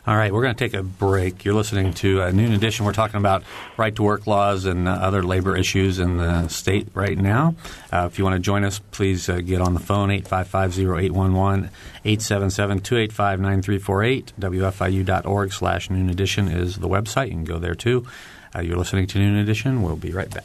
[0.07, 1.47] All right, we're going to take a break.
[1.47, 2.85] You're listening to Noon Edition.
[2.85, 3.43] We're talking about
[3.79, 7.55] right to work laws and uh, other labor issues in the state right now.
[7.91, 11.71] Uh, if you want to join us, please uh, get on the phone 855-0811,
[12.05, 14.33] 877-285-9348.
[14.39, 17.29] WFIU.org slash Noon Edition is the website.
[17.29, 18.07] You can go there too.
[18.55, 19.81] Uh, you're listening to Noon Edition.
[19.81, 20.45] We'll be right back.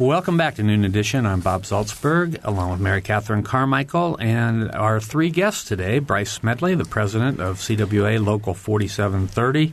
[0.00, 1.24] Welcome back to Noon Edition.
[1.24, 6.74] I'm Bob Zaltsberg, along with Mary Catherine Carmichael, and our three guests today Bryce Smedley,
[6.74, 9.72] the president of CWA Local 4730.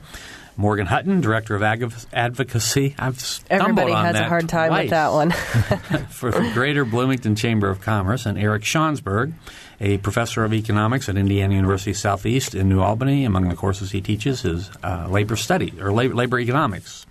[0.58, 2.94] Morgan Hutton, Director of Ag- Advocacy.
[3.00, 3.18] I've
[3.50, 4.84] Everybody has a hard time twice.
[4.84, 5.32] with that one.
[6.10, 9.34] for the Greater Bloomington Chamber of Commerce, and Eric Schansberg,
[9.80, 13.26] a professor of economics at Indiana University Southeast in New Albany.
[13.26, 17.06] Among the courses he teaches is uh, labor study or labor, labor economics.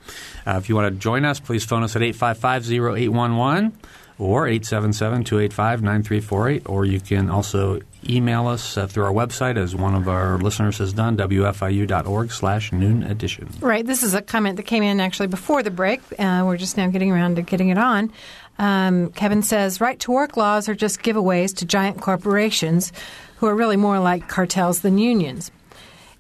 [0.47, 3.73] Uh, if you want to join us, please phone us at 855-0811
[4.19, 10.09] or 877-285-9348, or you can also email us uh, through our website, as one of
[10.09, 13.49] our listeners has done, wfiu.org slash noon edition.
[13.61, 13.85] Right.
[13.85, 16.01] This is a comment that came in actually before the break.
[16.19, 18.13] Uh, we're just now getting around to getting it on.
[18.59, 22.93] Um, Kevin says, right to work laws are just giveaways to giant corporations
[23.37, 25.51] who are really more like cartels than unions.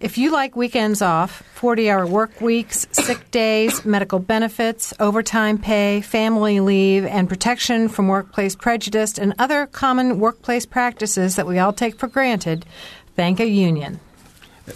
[0.00, 6.00] If you like weekends off, 40 hour work weeks, sick days, medical benefits, overtime pay,
[6.00, 11.74] family leave, and protection from workplace prejudice and other common workplace practices that we all
[11.74, 12.64] take for granted,
[13.14, 14.00] thank a union.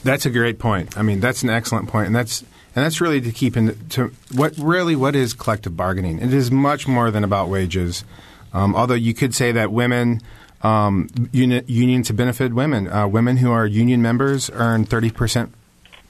[0.03, 0.99] That's a great point.
[0.99, 2.43] I mean, that's an excellent point, and that's
[2.77, 6.19] and that's really to keep in to what really what is collective bargaining.
[6.19, 8.05] It is much more than about wages.
[8.53, 10.21] Um, although you could say that women
[10.65, 12.89] um, uni- unions have benefited women.
[12.89, 15.51] Uh, women who are union members earn 30%,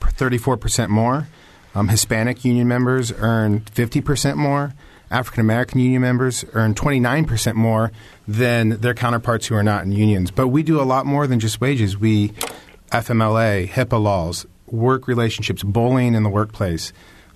[0.00, 1.28] 34% more.
[1.74, 4.74] Um, Hispanic union members earn 50% more.
[5.10, 7.92] African American union members earn 29% more
[8.26, 10.30] than their counterparts who are not in unions.
[10.30, 11.98] But we do a lot more than just wages.
[11.98, 12.28] We
[12.90, 16.92] FMLA, HIPAA laws, work relationships, bullying in the workplace.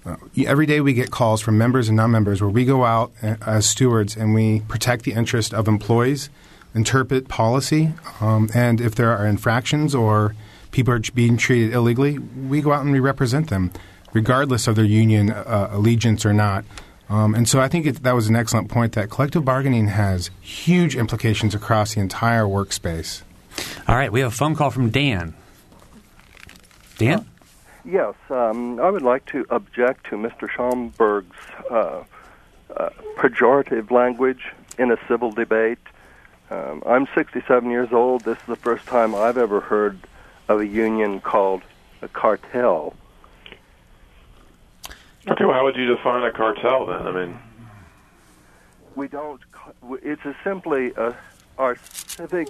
[0.07, 3.69] Uh, every day we get calls from members and non-members where we go out as
[3.69, 6.31] stewards and we protect the interest of employees,
[6.75, 10.35] interpret policy, um, and if there are infractions or
[10.71, 13.71] people are being treated illegally, we go out and we represent them,
[14.13, 16.65] regardless of their union uh, allegiance or not.
[17.09, 20.31] Um, and so I think it, that was an excellent point that collective bargaining has
[20.41, 23.23] huge implications across the entire workspace.
[23.89, 25.35] All right, we have a phone call from Dan.
[26.99, 27.27] Dan?
[27.85, 30.49] Yes, um, I would like to object to Mr.
[30.49, 31.37] Schomburg's
[31.71, 32.05] uh,
[32.77, 35.79] uh, pejorative language in a civil debate.
[36.51, 38.25] Um, I'm 67 years old.
[38.25, 39.99] This is the first time I've ever heard
[40.49, 41.63] of a union called
[42.01, 42.95] a cartel.
[45.29, 47.07] Okay, well, how would you define a cartel then?
[47.07, 47.39] I mean,
[48.95, 49.41] we don't.
[50.03, 51.15] It's a simply a,
[51.59, 52.49] our civic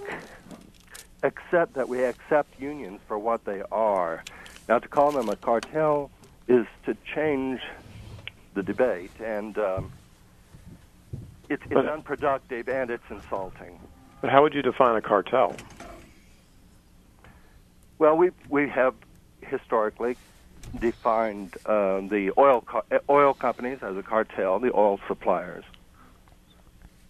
[1.23, 4.23] accept that we accept unions for what they are.
[4.69, 6.09] Now, to call them a cartel
[6.47, 7.59] is to change
[8.53, 9.91] the debate, and um,
[11.49, 13.77] it's, it's But- unproductive and it's insulting.
[14.21, 15.55] But how would you define a cartel?
[17.97, 18.93] Well, we we have
[19.41, 20.15] historically
[20.79, 25.63] defined uh, the oil co- uh, oil companies as a cartel, the oil suppliers.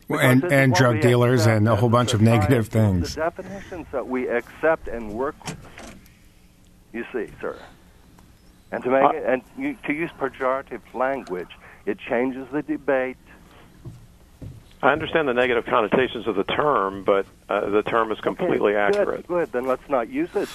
[0.08, 3.13] Well, and and drug dealers and a whole bunch of negative things.
[3.13, 5.58] The definitions that we accept and work with,
[6.93, 7.60] you see, sir.
[8.72, 11.50] And to make Uh, it, and you, to use pejorative language,
[11.86, 13.17] it changes the debate.
[14.82, 18.92] I understand the negative connotations of the term, but uh, the term is completely Okay,
[18.92, 19.28] good, accurate.
[19.28, 20.48] Good, then let's not use it,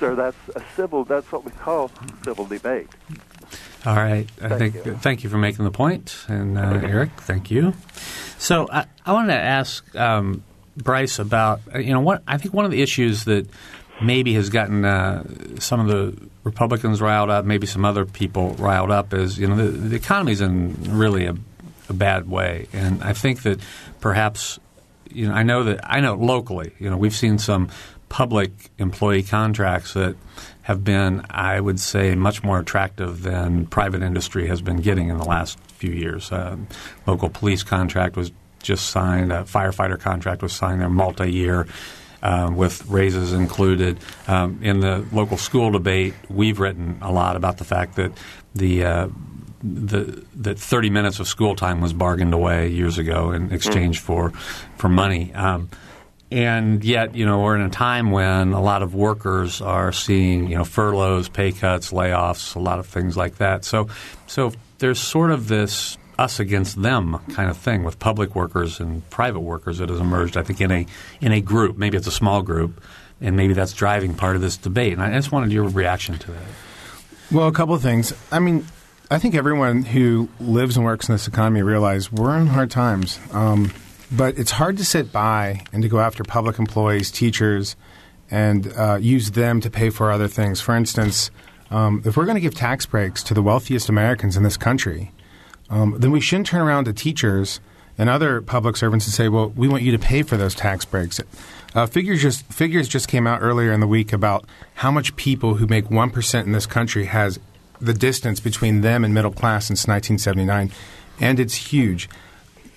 [0.00, 0.14] sir.
[0.16, 1.04] That's a civil.
[1.04, 1.90] That's what we call
[2.24, 2.88] civil debate.
[3.86, 4.28] All right.
[4.42, 4.94] I Thank think you.
[4.96, 7.74] thank you for making the point, and uh, Eric, thank you.
[8.36, 10.42] So I, I wanted to ask um,
[10.76, 13.48] Bryce about uh, you know what I think one of the issues that
[14.02, 15.22] maybe has gotten uh,
[15.60, 19.56] some of the Republicans riled up, maybe some other people riled up, is you know
[19.56, 21.36] the, the economy's in really a,
[21.88, 23.60] a bad way, and I think that
[24.00, 24.58] perhaps
[25.10, 27.68] you know I know that I know locally, you know we've seen some
[28.08, 30.16] public employee contracts that
[30.62, 35.18] have been, I would say, much more attractive than private industry has been getting in
[35.18, 36.30] the last few years.
[36.32, 36.68] Um,
[37.06, 41.66] local police contract was just signed, a firefighter contract was signed, they're multi-year.
[42.20, 43.96] Um, with raises included.
[44.26, 48.10] Um, in the local school debate, we've written a lot about the fact that
[48.56, 49.08] the uh,
[49.62, 54.30] the that 30 minutes of school time was bargained away years ago in exchange for
[54.76, 55.32] for money.
[55.34, 55.70] Um,
[56.30, 60.48] and yet, you know, we're in a time when a lot of workers are seeing,
[60.48, 63.64] you know, furloughs, pay cuts, layoffs, a lot of things like that.
[63.64, 63.88] So,
[64.26, 69.08] so there's sort of this us against them kind of thing with public workers and
[69.08, 70.36] private workers that has emerged.
[70.36, 70.86] I think in a
[71.20, 72.82] in a group, maybe it's a small group,
[73.20, 74.92] and maybe that's driving part of this debate.
[74.92, 76.42] And I just wanted your reaction to that.
[77.30, 78.12] Well, a couple of things.
[78.32, 78.66] I mean,
[79.10, 83.18] I think everyone who lives and works in this economy realize we're in hard times.
[83.32, 83.72] Um,
[84.12, 87.74] but it's hard to sit by and to go after public employees, teachers,
[88.30, 90.60] and uh, use them to pay for other things.
[90.60, 91.30] For instance,
[91.70, 95.10] um, if we're going to give tax breaks to the wealthiest Americans in this country,
[95.70, 97.60] um, then we shouldn't turn around to teachers
[97.96, 100.84] and other public servants and say, "Well, we want you to pay for those tax
[100.84, 101.20] breaks."
[101.74, 104.44] Uh, figures just figures just came out earlier in the week about
[104.74, 107.38] how much people who make one percent in this country has
[107.80, 110.72] the distance between them and middle class since 1979,
[111.20, 112.08] and it's huge.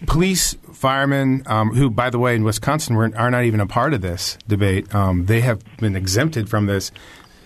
[0.08, 4.02] Police, firemen, um, who, by the way, in Wisconsin are not even a part of
[4.02, 6.92] this debate, um, they have been exempted from this.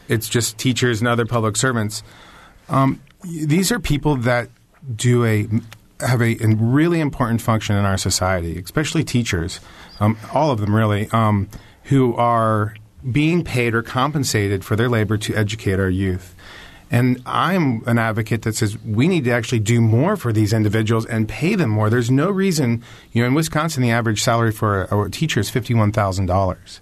[0.07, 2.03] It's just teachers and other public servants.
[2.69, 4.49] Um, these are people that
[4.95, 5.47] do a
[6.01, 9.59] have a, a really important function in our society, especially teachers,
[9.99, 11.49] um, all of them really, um,
[11.83, 12.75] who are
[13.09, 16.34] being paid or compensated for their labor to educate our youth.
[16.91, 21.05] And I'm an advocate that says we need to actually do more for these individuals
[21.05, 21.89] and pay them more.
[21.89, 25.91] There's no reason, you know, in Wisconsin, the average salary for a, teacher is fifty-one
[25.91, 26.79] thousand dollars.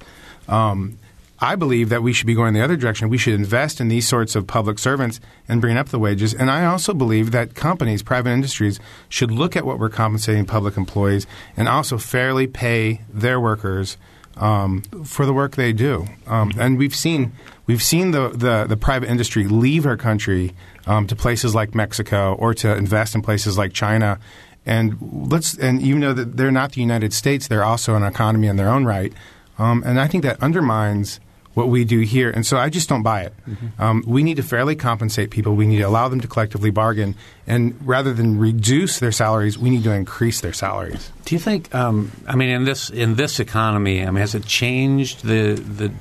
[0.48, 0.98] Um,
[1.40, 3.10] I believe that we should be going the other direction.
[3.10, 6.34] We should invest in these sorts of public servants and bring up the wages.
[6.34, 10.78] And I also believe that companies, private industries, should look at what we're compensating public
[10.78, 13.98] employees and also fairly pay their workers
[14.38, 16.08] um, for the work they do.
[16.28, 17.34] Um, and we've seen
[17.66, 20.54] we've seen the, the, the private industry leave our country
[20.86, 24.20] um, to places like Mexico or to invest in places like China.
[24.66, 24.98] And
[25.32, 28.56] let's and even though that they're not the United States, they're also an economy in
[28.56, 29.14] their own right.
[29.60, 31.20] Um, and I think that undermines
[31.54, 32.30] what we do here.
[32.30, 33.34] And so I just don't buy it.
[33.80, 35.56] Um, we need to fairly compensate people.
[35.56, 37.16] We need to allow them to collectively bargain.
[37.46, 41.12] And rather than reduce their salaries, we need to increase their salaries.
[41.26, 41.74] Do you think?
[41.76, 45.92] Um, I mean, in this in this economy, I mean, has it changed the the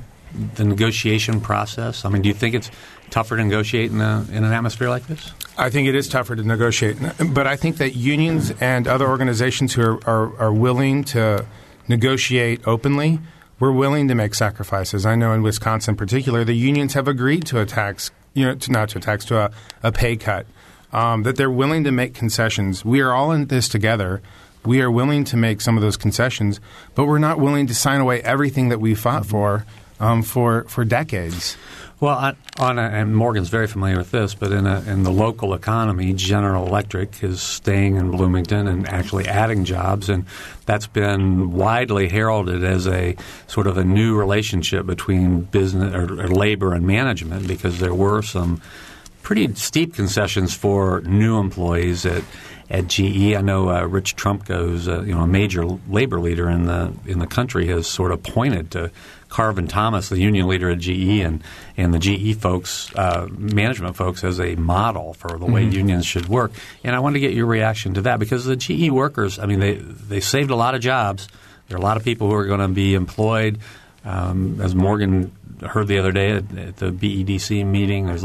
[0.55, 2.05] the negotiation process?
[2.05, 2.71] I mean, do you think it's
[3.11, 5.33] tougher to negotiate in, a, in an atmosphere like this?
[5.59, 6.97] I think it is tougher to negotiate,
[7.35, 11.45] but I think that unions and other organizations who are, are, are willing to
[11.89, 13.19] negotiate openly,
[13.59, 15.07] we're willing to make sacrifices.
[15.07, 18.55] I know in Wisconsin, in particular, the unions have agreed to a tax, you know,
[18.55, 19.51] to, not to a tax, to a,
[19.83, 20.47] a pay cut.
[20.93, 22.85] Um, that they're willing to make concessions.
[22.85, 24.21] We are all in this together.
[24.67, 26.61] We are willing to make some of those concessions,
[26.95, 29.65] but we're not willing to sign away everything that we fought for
[29.99, 31.57] um, for for decades.
[32.03, 35.13] Well, on, on a, and Morgan's very familiar with this, but in, a, in the
[35.13, 40.27] local economy, General Electric is staying in Bloomington and actually adding jobs, and
[40.67, 43.15] that's been widely heralded as a
[43.47, 48.21] sort of a new relationship between business or, or labor and management because there were
[48.21, 48.61] some
[49.23, 52.25] pretty steep concessions for new employees at
[52.69, 53.35] at GE.
[53.35, 56.93] I know uh, Rich Trumka, who's a, you know a major labor leader in the
[57.07, 58.91] in the country, has sort of pointed to
[59.33, 61.43] Carvin Thomas, the union leader at GE, and
[61.79, 65.73] and the GE folks, uh, management folks, as a model for the way mm-hmm.
[65.73, 66.53] unions should work.
[66.85, 69.59] And I want to get your reaction to that because the GE workers, I mean,
[69.59, 71.29] they they saved a lot of jobs.
[71.69, 73.59] There are a lot of people who are going to be employed.
[74.05, 75.33] Um, as Morgan
[75.67, 78.25] heard the other day at, at the BEDC meeting, there's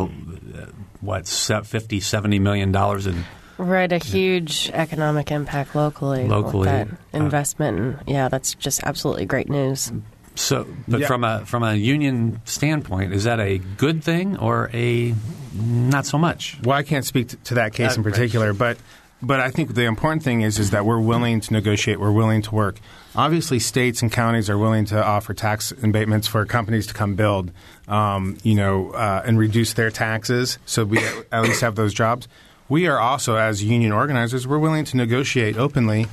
[1.00, 3.24] what 50, 70 million dollars in
[3.58, 6.28] Right, a huge economic impact locally.
[6.28, 9.92] Locally, that uh, investment, uh, and yeah, that's just absolutely great news.
[10.38, 11.08] So, but yeah.
[11.08, 15.14] from a from a union standpoint, is that a good thing or a
[15.54, 16.58] not so much?
[16.64, 18.58] Well, I can't speak to, that case in particular, right.
[18.58, 18.78] but
[19.22, 22.00] but I think the important thing is is that we're willing to negotiate.
[22.00, 22.80] We're willing to work.
[23.16, 27.52] Obviously, states and counties are willing to offer tax abatements for companies to come build,
[27.88, 31.00] um, you know, uh, and reduce their taxes, so we
[31.32, 32.28] at least have those jobs.
[32.70, 36.08] We are also, as union organizers, we're willing to negotiate openly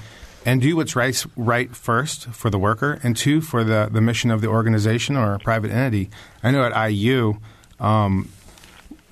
[0.44, 4.30] and do what's right, right first for the worker, and two for the, the mission
[4.30, 6.10] of the organization or a private entity.
[6.42, 7.38] I know at IU,
[7.80, 8.28] um,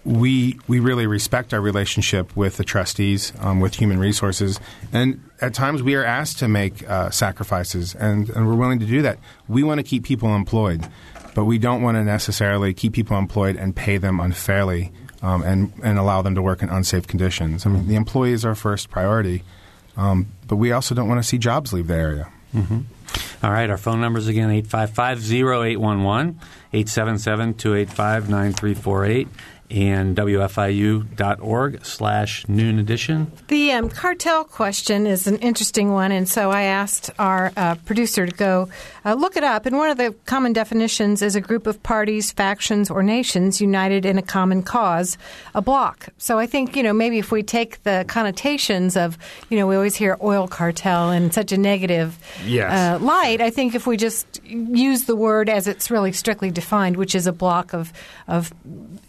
[0.04, 4.58] we we really respect our relationship with the trustees, um, with human resources,
[4.92, 8.86] and at times we are asked to make uh, sacrifices, and, and we're willing to
[8.86, 9.18] do that.
[9.46, 10.88] We want to keep people employed,
[11.34, 14.90] but we don't want to necessarily keep people employed and pay them unfairly,
[15.22, 17.64] um, and and allow them to work in unsafe conditions.
[17.64, 19.44] I mean, the employee is our first priority.
[19.96, 22.32] Um, but we also don't want to see jobs leave the area.
[22.54, 22.80] Mm-hmm.
[23.44, 26.40] All right, our phone numbers again 855 0811,
[26.72, 29.28] 877 285 9348
[29.72, 33.32] and WFIU.org slash noon edition.
[33.48, 38.26] The um, cartel question is an interesting one, and so I asked our uh, producer
[38.26, 38.68] to go
[39.04, 39.66] uh, look it up.
[39.66, 44.04] And one of the common definitions is a group of parties, factions, or nations united
[44.04, 45.18] in a common cause,
[45.54, 46.08] a bloc.
[46.18, 49.18] So I think, you know, maybe if we take the connotations of,
[49.48, 52.72] you know, we always hear oil cartel in such a negative yes.
[52.72, 56.96] uh, light, I think if we just use the word as it's really strictly defined,
[56.96, 57.92] which is a block of,
[58.28, 58.52] of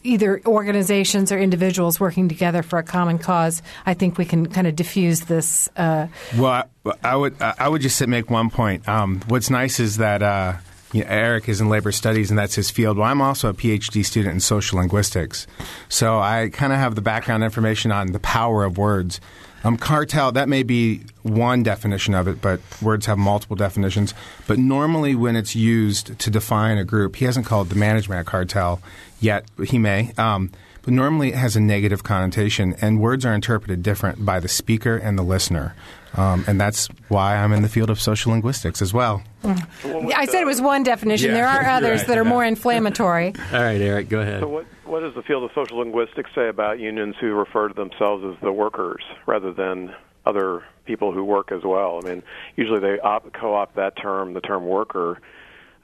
[0.03, 4.68] either organizations or individuals working together for a common cause, I think we can kind
[4.68, 5.68] of diffuse this.
[5.76, 8.88] Uh, well, I, I, would I would just make one point.
[8.88, 10.22] Um, what's nice is that.
[10.22, 10.54] Uh,
[10.93, 12.99] you know, Eric is in labor studies, and that's his field.
[12.99, 15.47] Well, I'm also a PhD student in social linguistics,
[15.89, 19.20] so I kind of have the background information on the power of words.
[19.64, 24.14] Um, cartel, that may be one definition of it, but words have multiple definitions.
[24.45, 28.24] But normally, when it's used to define a group, he hasn't called the management a
[28.30, 28.82] cartel
[29.20, 29.45] yet.
[29.66, 30.11] He may.
[30.18, 30.51] Um,
[30.84, 34.97] but normally it has a negative connotation, and words are interpreted different by the speaker
[34.97, 35.76] and the listener.
[36.16, 39.24] Um, and that's why I'm in the field of social linguistics as well.
[39.43, 40.14] Mm.
[40.14, 41.30] I said it was one definition.
[41.30, 41.36] Yeah.
[41.36, 42.07] There are others right.
[42.07, 43.34] that are more inflammatory.
[43.51, 44.41] All right, Eric, go ahead.
[44.41, 47.73] So, what, what does the field of social linguistics say about unions who refer to
[47.73, 49.93] themselves as the workers rather than
[50.25, 51.99] other people who work as well?
[52.03, 52.23] I mean,
[52.55, 55.19] usually they op- co opt that term, the term worker,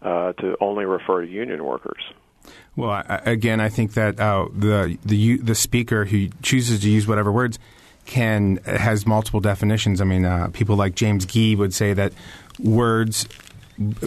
[0.02, 2.02] uh, to only refer to union workers.
[2.76, 7.08] Well, I, again, I think that uh, the the the speaker who chooses to use
[7.08, 7.60] whatever words
[8.06, 10.02] can has multiple definitions.
[10.02, 12.14] I mean, uh, people like James Gee would say that
[12.58, 13.28] words,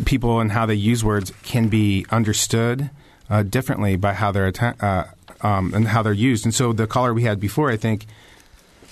[0.05, 2.91] people and how they use words, can be understood
[3.33, 6.45] uh, differently by how they're atta- uh, um, and how they're used.
[6.45, 8.07] And so, the caller we had before, I think.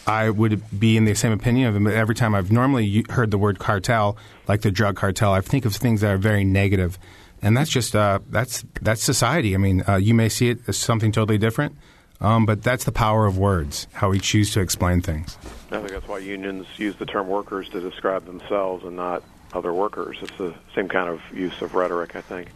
[0.07, 1.84] I would be in the same opinion of him.
[1.84, 4.16] But Every time I've normally heard the word cartel,
[4.49, 6.99] like the drug cartel, I think of things that are very negative.
[7.43, 9.55] and that's just uh, that's that's society.
[9.55, 11.76] I mean, uh, you may see it as something totally different,
[12.20, 15.36] um, but that's the power of words, how we choose to explain things.
[15.70, 19.22] I think that's why unions use the term workers to describe themselves and not
[19.53, 20.16] other workers.
[20.22, 22.49] It's the same kind of use of rhetoric, I think.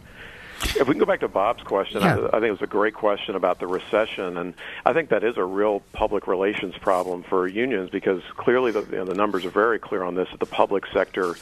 [0.75, 2.17] If we can go back to Bob's question, yeah.
[2.17, 4.53] I, I, think it was a great question about the recession, and
[4.85, 8.97] I think that is a real public relations problem for unions because clearly the, you
[8.97, 10.27] know, the numbers are very clear on this.
[10.31, 11.35] That the public sector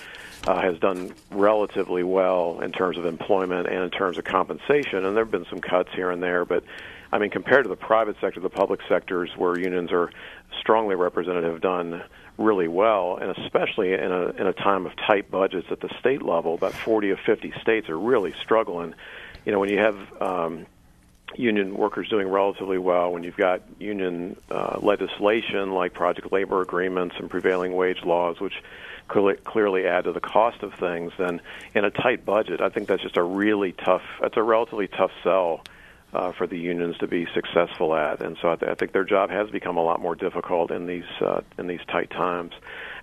[0.46, 5.06] uh, has done relatively well in terms of employment and in terms of compensation.
[5.06, 6.64] And there have been some cuts here and there, but
[7.12, 10.12] I mean, compared to the private sector, the public sectors where unions are
[10.60, 12.04] strongly represented have done
[12.38, 16.22] really well, and especially in a in a time of tight budgets at the state
[16.22, 18.94] level, about 40 of 50 states are really struggling.
[19.46, 20.66] You know, when you have um,
[21.36, 27.16] union workers doing relatively well, when you've got union uh, legislation like project labor agreements
[27.20, 28.62] and prevailing wage laws, which
[29.08, 31.42] clearly add to the cost of things, then
[31.76, 34.04] in a tight budget, I think that's just a really tough.
[34.22, 35.64] That's a relatively tough sell.
[36.14, 39.04] Uh, for the unions to be successful at, and so I, th- I think their
[39.04, 42.54] job has become a lot more difficult in these uh, in these tight times.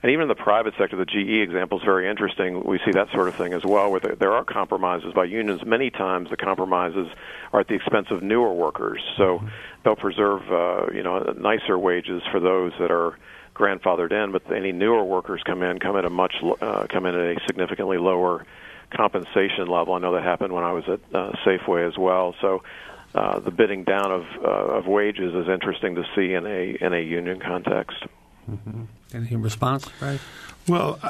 [0.02, 2.64] And even in the private sector, the GE example is very interesting.
[2.64, 5.64] We see that sort of thing as well, where there are compromises by unions.
[5.66, 7.08] Many times, the compromises
[7.52, 9.02] are at the expense of newer workers.
[9.18, 9.48] So mm-hmm.
[9.82, 13.18] they'll preserve, uh, you know, nicer wages for those that are
[13.54, 17.14] grandfathered in, but any newer workers come in come at a much uh, come in
[17.14, 18.46] at a significantly lower
[18.90, 19.94] compensation level.
[19.94, 22.34] I know that happened when I was at uh, Safeway as well.
[22.40, 22.62] So.
[23.14, 26.92] Uh, the bidding down of uh, of wages is interesting to see in a in
[26.92, 28.04] a union context.
[28.48, 28.84] Mm-hmm.
[29.12, 30.20] Any response, right?
[30.68, 31.00] Well,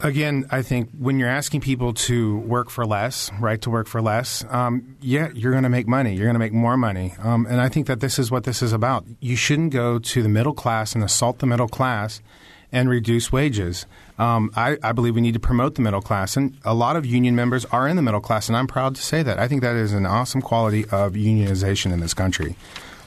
[0.00, 4.02] again, I think when you're asking people to work for less, right, to work for
[4.02, 6.14] less, um, yeah, you're going to make money.
[6.14, 7.14] You're going to make more money.
[7.20, 9.04] Um, and I think that this is what this is about.
[9.20, 12.20] You shouldn't go to the middle class and assault the middle class
[12.72, 13.86] and reduce wages.
[14.18, 16.38] Um, I, I, believe we need to promote the middle class.
[16.38, 19.02] And a lot of union members are in the middle class, and I'm proud to
[19.02, 19.38] say that.
[19.38, 22.56] I think that is an awesome quality of unionization in this country.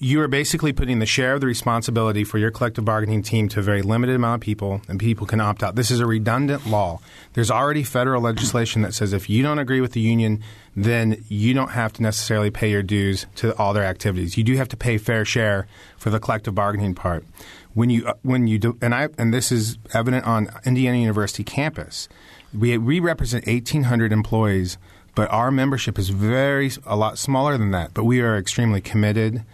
[0.04, 3.60] you are basically putting the share of the responsibility for your collective bargaining team to
[3.60, 5.76] a very limited amount of people, and people can opt out.
[5.76, 7.00] This is a redundant law.
[7.32, 10.42] There's already federal legislation that says if you don't agree with the union,
[10.76, 14.36] then you don't have to necessarily pay your dues to all their activities.
[14.36, 17.24] You do have to pay fair share for the collective bargaining part
[17.72, 21.44] when you uh, when you do, and I and this is evident on Indiana University
[21.44, 22.10] campus.
[22.52, 24.76] We we represent 1,800 employees,
[25.14, 27.94] but our membership is very a lot smaller than that.
[27.94, 29.44] But we are extremely committed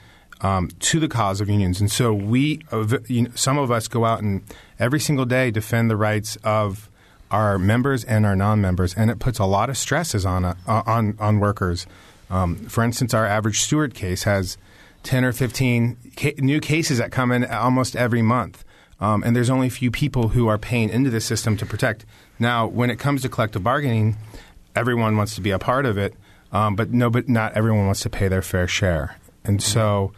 [0.43, 2.62] um, to the cause of unions, and so we
[3.09, 4.43] you know, some of us go out and
[4.78, 6.88] every single day defend the rights of
[7.30, 11.16] our members and our non-members, and it puts a lot of stresses on uh, on
[11.18, 11.86] on workers.
[12.30, 14.57] Um, for instance, our average steward case has
[15.03, 18.64] 10 or 15 ca- new cases that come in almost every month.
[19.01, 22.05] Um, and there's only a few people who are paying into the system to protect.
[22.38, 24.16] Now, when it comes to collective bargaining,
[24.76, 26.14] everyone wants to be a part of it,
[26.53, 29.16] um, but no, but not everyone wants to pay their fair share.
[29.43, 30.12] And so,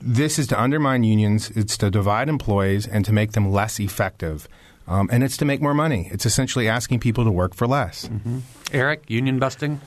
[0.00, 1.50] this is to undermine unions.
[1.50, 4.48] It's to divide employees and to make them less effective.
[4.88, 6.08] Um, and it's to make more money.
[6.10, 8.08] It's essentially asking people to work for less.
[8.08, 8.38] Mm-hmm.
[8.72, 9.80] Eric, union busting?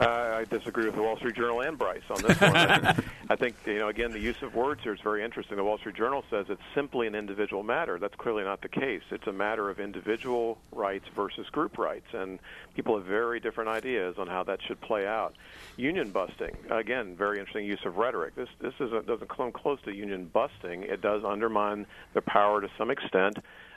[0.00, 2.54] Uh, I disagree with the Wall Street Journal and Bryce on this one.
[3.28, 5.58] I think, you know, again, the use of words here is very interesting.
[5.58, 7.98] The Wall Street Journal says it's simply an individual matter.
[7.98, 9.02] That's clearly not the case.
[9.10, 12.38] It's a matter of individual rights versus group rights, and
[12.74, 15.34] people have very different ideas on how that should play out.
[15.76, 18.34] Union busting, again, very interesting use of rhetoric.
[18.34, 20.84] This this isn't, doesn't come close to union busting.
[20.84, 21.84] It does undermine
[22.14, 23.36] their power to some extent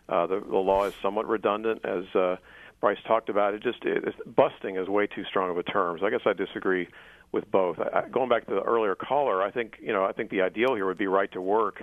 [0.10, 2.36] Uh, the, the law is somewhat redundant, as uh,
[2.84, 3.54] Bryce talked about.
[3.54, 4.04] It just it,
[4.36, 6.00] busting is way too strong of a term.
[6.00, 6.90] So I guess I disagree
[7.32, 7.80] with both.
[7.80, 10.76] I, going back to the earlier caller, I think you know I think the ideal
[10.76, 11.82] here would be right to work,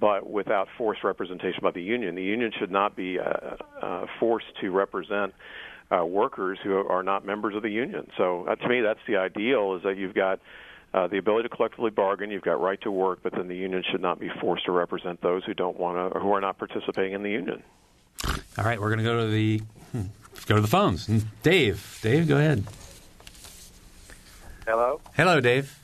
[0.00, 2.16] but without forced representation by the union.
[2.16, 5.34] The union should not be uh, uh, forced to represent
[5.96, 8.10] uh, workers who are not members of the union.
[8.16, 10.40] So uh, to me, that's the ideal: is that you've got
[10.92, 13.84] uh, the ability to collectively bargain, you've got right to work, but then the union
[13.88, 16.58] should not be forced to represent those who don't want to or who are not
[16.58, 17.62] participating in the union.
[18.58, 19.58] All right, we're going to go to the
[19.92, 20.02] hmm,
[20.50, 21.06] go to the phones.
[21.44, 22.64] Dave, Dave, go ahead.
[24.66, 25.00] Hello.
[25.14, 25.78] Hello, Dave.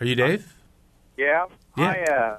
[0.00, 0.52] Are you Dave?
[1.16, 1.46] Yeah.
[1.76, 1.84] Yeah.
[1.84, 2.38] I uh,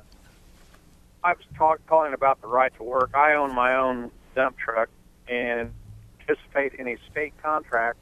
[1.24, 3.12] I was talk, calling about the right to work.
[3.16, 4.90] I own my own dump truck
[5.30, 5.72] and
[6.20, 7.98] participate in a state contract.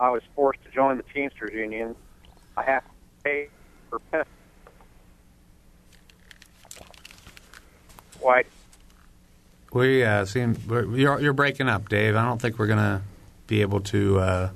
[0.00, 1.94] I was forced to join the Teamsters Union.
[2.56, 2.90] I have to
[3.22, 3.48] pay
[3.90, 4.00] for.
[8.18, 8.46] White.
[9.72, 12.16] We uh, seem you're, you're breaking up, Dave.
[12.16, 13.02] I don't think we're going to
[13.46, 14.50] be able to uh,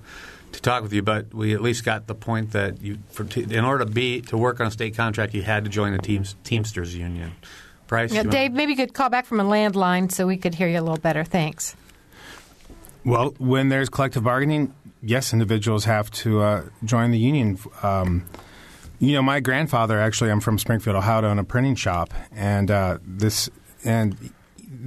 [0.53, 3.65] to talk with you, but we at least got the point that you, for, in
[3.65, 6.35] order to be to work on a state contract, you had to join the Teams,
[6.45, 7.33] Teamsters Union.
[7.87, 10.55] Bryce, Yeah, you Dave, maybe you could call back from a landline so we could
[10.55, 11.25] hear you a little better.
[11.25, 11.77] Thanks.
[13.05, 17.59] Well, when there's collective bargaining, yes, individuals have to uh, join the union.
[17.83, 18.27] Um,
[18.99, 22.71] you know, my grandfather actually, I'm from Springfield, Ohio, to own a printing shop, and
[22.71, 23.49] uh, this
[23.85, 24.17] and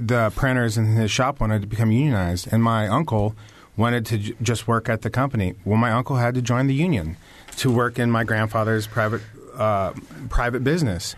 [0.06, 3.34] the printers in his shop wanted to become unionized, and my uncle
[3.76, 5.54] wanted to j- just work at the company.
[5.64, 7.16] Well, my uncle had to join the union
[7.58, 9.22] to work in my grandfather's private
[9.56, 9.92] uh,
[10.28, 11.14] private business.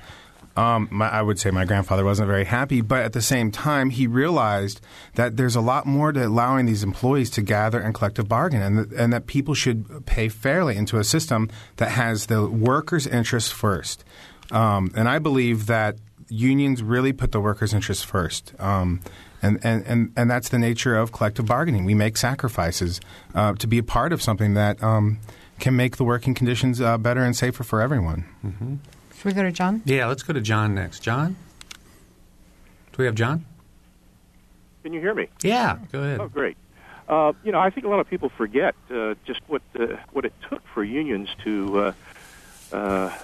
[0.55, 3.89] Um, my, I would say my grandfather wasn't very happy, but at the same time,
[3.89, 4.83] he realized
[5.15, 8.79] that there's a lot more to allowing these employees to gather and collective bargain, and,
[8.79, 13.51] that and that people should pay fairly into a system that has the workers' interests
[13.51, 14.05] first.
[14.51, 15.97] Um, and I believe that
[16.33, 18.55] unions really put the workers' interests first.
[18.59, 19.01] Um,
[19.43, 21.85] and, and, and, and that's the nature of collective bargaining.
[21.85, 23.01] We make sacrifices
[23.35, 25.19] uh, to be a part of something that um,
[25.59, 28.25] can make the working conditions uh, better and safer for everyone.
[28.45, 28.77] Mm-hmm.
[29.17, 29.83] Should we go to John?
[29.85, 31.01] Yeah, let's go to John next.
[31.01, 31.37] John,
[31.71, 33.45] do we have John?
[34.83, 35.29] Can you hear me?
[35.43, 36.21] Yeah, go ahead.
[36.21, 36.57] Oh, great.
[37.09, 40.25] Uh, you know, I think a lot of people forget uh, just what uh, what
[40.25, 41.93] it took for unions to uh,
[42.73, 43.19] uh,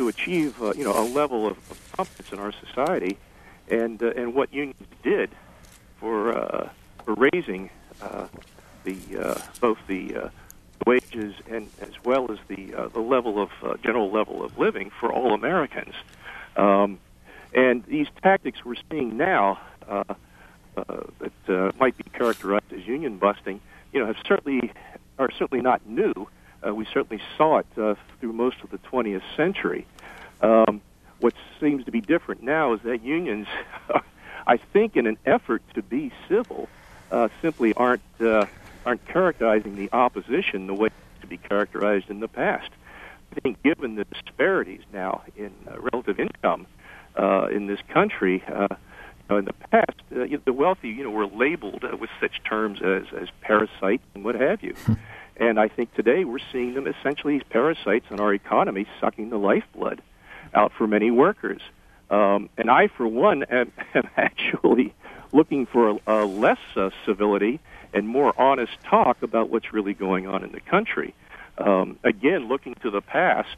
[0.00, 3.18] to achieve, uh, you know, a level of, of competence in our society,
[3.68, 5.28] and uh, and what unions did
[5.98, 6.70] for uh,
[7.04, 7.68] for raising
[8.00, 8.26] uh,
[8.84, 10.28] the uh, both the uh,
[10.86, 14.90] wages and as well as the uh, the level of uh, general level of living
[14.98, 15.94] for all Americans.
[16.56, 16.98] Um,
[17.54, 20.04] and these tactics we're seeing now uh,
[20.78, 20.84] uh,
[21.18, 23.60] that uh, might be characterized as union busting,
[23.92, 24.72] you know, have certainly
[25.18, 26.14] are certainly not new.
[26.66, 29.86] Uh, we certainly saw it uh, through most of the 20th century.
[30.40, 30.80] Um,
[31.20, 33.46] what seems to be different now is that unions,
[34.46, 36.68] I think, in an effort to be civil,
[37.10, 38.46] uh, simply aren't uh,
[38.86, 40.88] aren't characterizing the opposition the way
[41.20, 42.70] to be characterized in the past.
[43.36, 46.66] I think, given the disparities now in uh, relative income
[47.16, 48.42] uh, in this country,
[49.30, 52.82] know, in the past, uh, the wealthy, you know, were labeled uh, with such terms
[52.82, 54.74] as as parasites and what have you.
[55.40, 59.38] and I think today we're seeing them essentially as parasites in our economy, sucking the
[59.38, 60.02] lifeblood
[60.54, 61.62] out for many workers.
[62.10, 64.94] Um, and I, for one, am, am actually
[65.32, 67.58] looking for a, a less uh, civility
[67.94, 71.14] and more honest talk about what's really going on in the country.
[71.56, 73.56] Um, again, looking to the past,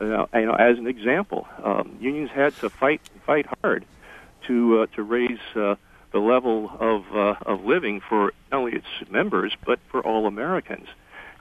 [0.00, 3.84] uh, you know, as an example, um, unions had to fight fight hard
[4.46, 5.76] to uh, to raise uh,
[6.12, 10.88] the level of uh, of living for not only its members but for all Americans,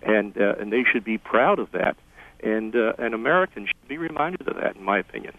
[0.06, 1.96] and uh, and they should be proud of that,
[2.42, 5.34] and uh, and Americans should be reminded of that, in my opinion.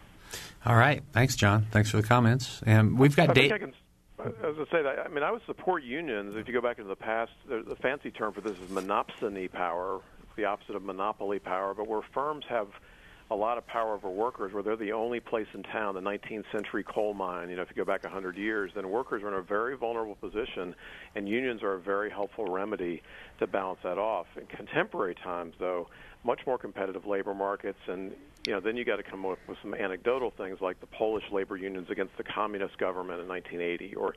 [0.66, 1.66] All right, thanks, John.
[1.70, 2.62] Thanks for the comments.
[2.64, 3.52] And we've got I think Dave.
[3.52, 3.72] I can.
[4.18, 5.00] I was going to say that.
[5.04, 6.34] I mean, I would support unions.
[6.36, 9.52] If you go back into the past, the, the fancy term for this is monopsony
[9.52, 10.00] power.
[10.36, 11.74] The opposite of monopoly power.
[11.74, 12.68] But where firms have
[13.30, 16.44] a lot of power over workers, where they're the only place in town, the 19th
[16.52, 17.48] century coal mine.
[17.48, 20.16] You know, if you go back 100 years, then workers are in a very vulnerable
[20.16, 20.74] position,
[21.14, 23.02] and unions are a very helpful remedy
[23.38, 24.26] to balance that off.
[24.36, 25.88] In contemporary times, though,
[26.22, 28.12] much more competitive labor markets, and
[28.46, 31.24] you know, then you got to come up with some anecdotal things like the Polish
[31.32, 34.14] labor unions against the communist government in 1980, or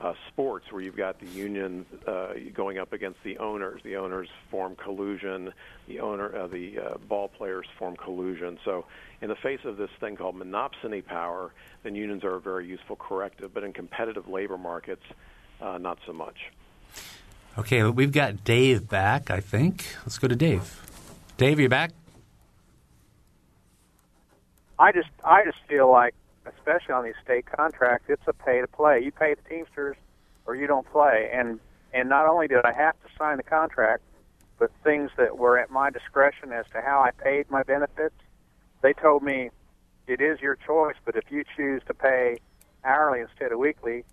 [0.00, 3.82] uh, sports where you've got the unions uh, going up against the owners.
[3.84, 5.52] The owners form collusion.
[5.88, 8.58] The owner, uh, the uh, ball players form collusion.
[8.64, 8.86] So,
[9.20, 12.96] in the face of this thing called monopsony power, then unions are a very useful
[12.96, 13.52] corrective.
[13.52, 15.04] But in competitive labor markets,
[15.60, 16.50] uh, not so much.
[17.58, 19.30] Okay, we've got Dave back.
[19.30, 19.84] I think.
[20.02, 20.80] Let's go to Dave.
[21.36, 21.92] Dave, are you back?
[24.78, 26.14] I just I just feel like
[26.70, 29.00] especially on these state contracts, it's a pay to play.
[29.02, 29.96] You pay the Teamsters,
[30.46, 31.30] or you don't play.
[31.32, 31.60] And
[31.92, 34.02] and not only did I have to sign the contract,
[34.58, 38.14] but things that were at my discretion as to how I paid my benefits,
[38.82, 39.50] they told me
[40.06, 42.38] it is your choice, but if you choose to pay
[42.84, 44.04] hourly instead of weekly,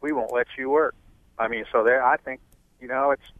[0.00, 0.94] we won't let you work.
[1.38, 2.40] I mean, so there, I think,
[2.80, 3.32] you know, it's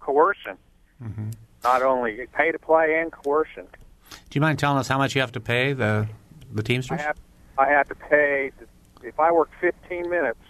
[0.00, 0.58] coercion.
[1.02, 1.30] Mm-hmm.
[1.64, 3.66] Not only pay to play and coercion.
[4.10, 6.06] Do you mind telling us how much you have to pay the
[6.52, 7.00] the Teamsters?
[7.00, 7.16] I have,
[7.60, 8.52] I have to pay,
[9.02, 10.40] if I work 15 minutes,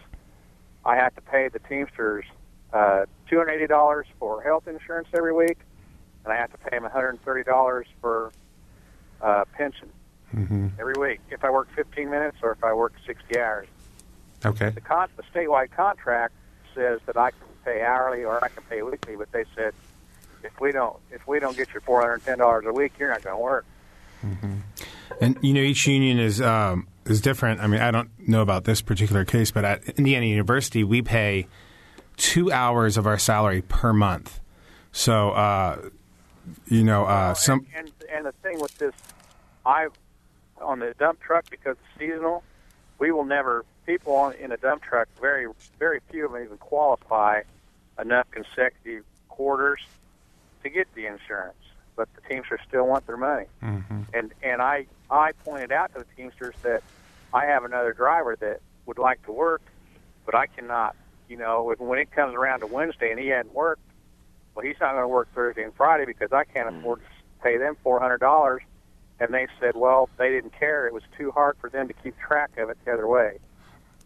[0.85, 2.25] I have to pay the Teamsters
[2.73, 5.59] uh, $280 for health insurance every week,
[6.25, 8.33] and I have to pay them $130 for
[9.21, 9.91] uh, pension
[10.33, 10.69] Mm-hmm.
[10.79, 13.67] every week if I work 15 minutes or if I work 60 hours.
[14.47, 14.71] Okay.
[14.71, 16.35] The, con- the statewide contract
[16.73, 19.75] says that I can pay hourly or I can pay weekly, but they said
[20.45, 23.43] if we don't if we don't get your $410 a week, you're not going to
[23.43, 23.65] work.
[25.21, 27.61] And you know, each union is um, is different.
[27.61, 31.47] I mean, I don't know about this particular case, but at Indiana University, we pay
[32.17, 34.41] two hours of our salary per month.
[34.93, 35.89] So, uh,
[36.67, 38.95] you know, uh, some and and the thing with this,
[39.65, 39.89] I
[40.61, 42.43] on the dump truck because it's seasonal,
[42.99, 45.09] we will never people on in a dump truck.
[45.21, 45.47] Very
[45.79, 47.43] very few of them even qualify
[47.99, 49.81] enough consecutive quarters
[50.63, 51.57] to get the insurance,
[51.97, 53.47] but the Teamsters still want their money.
[53.63, 54.03] Mm-hmm.
[54.13, 56.83] And and I I pointed out to the Teamsters that
[57.33, 59.63] I have another driver that would like to work,
[60.27, 60.97] but I cannot.
[61.29, 63.83] You know, when it comes around to Wednesday and he hadn't worked,
[64.55, 66.81] well, he's not going to work Thursday and Friday because I can't mm.
[66.81, 67.07] afford to
[67.43, 68.63] pay them four hundred dollars.
[69.21, 70.87] And they said, well, they didn't care.
[70.87, 73.39] It was too hard for them to keep track of it the other way.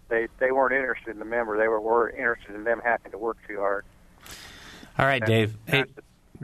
[0.09, 1.57] They they weren't interested in the member.
[1.57, 3.85] They were, were interested in them having to work too hard.
[4.99, 5.57] All right, Dave.
[5.67, 5.85] Hey,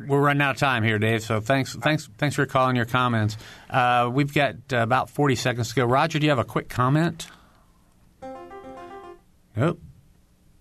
[0.07, 1.22] we're running out of time here, Dave.
[1.22, 3.36] So thanks, thanks, thanks for calling your comments.
[3.68, 5.84] Uh, we've got uh, about forty seconds to go.
[5.84, 7.26] Roger, do you have a quick comment?
[9.57, 9.80] Nope.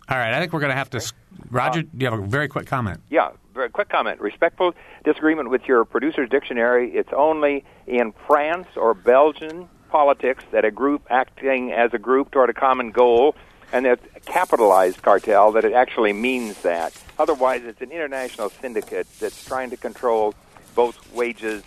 [0.10, 1.14] All right, I think we're going to have to.
[1.52, 3.02] Roger, do you have a very quick comment?
[3.10, 4.20] Yeah, very quick comment.
[4.20, 4.74] Respectful
[5.04, 6.92] disagreement with your producer's dictionary.
[6.96, 12.50] It's only in France or Belgian politics that a group acting as a group toward
[12.50, 13.36] a common goal
[13.72, 16.94] and it's a capitalized cartel that it actually means that.
[17.18, 20.34] Otherwise, it's an international syndicate that's trying to control
[20.76, 21.64] both wages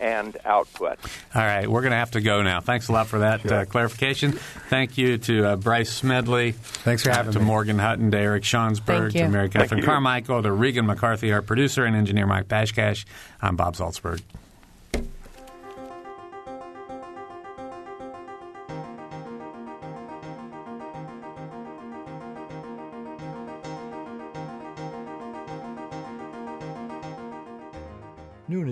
[0.00, 0.98] and output.
[1.34, 2.60] All right, we're going to have to go now.
[2.60, 4.32] Thanks a lot for that uh, clarification.
[4.32, 6.52] Thank you to uh, Bryce Smedley.
[6.52, 7.32] Thanks for having me.
[7.34, 7.44] to me.
[7.46, 9.28] Morgan Hutton, to Eric Schansberg, to.
[9.28, 9.84] Mary Thank Catherine.
[9.84, 13.04] Carmichael, to Regan McCarthy, our producer and engineer Mike Pashkash.
[13.40, 14.20] I'm Bob Zaltsberg.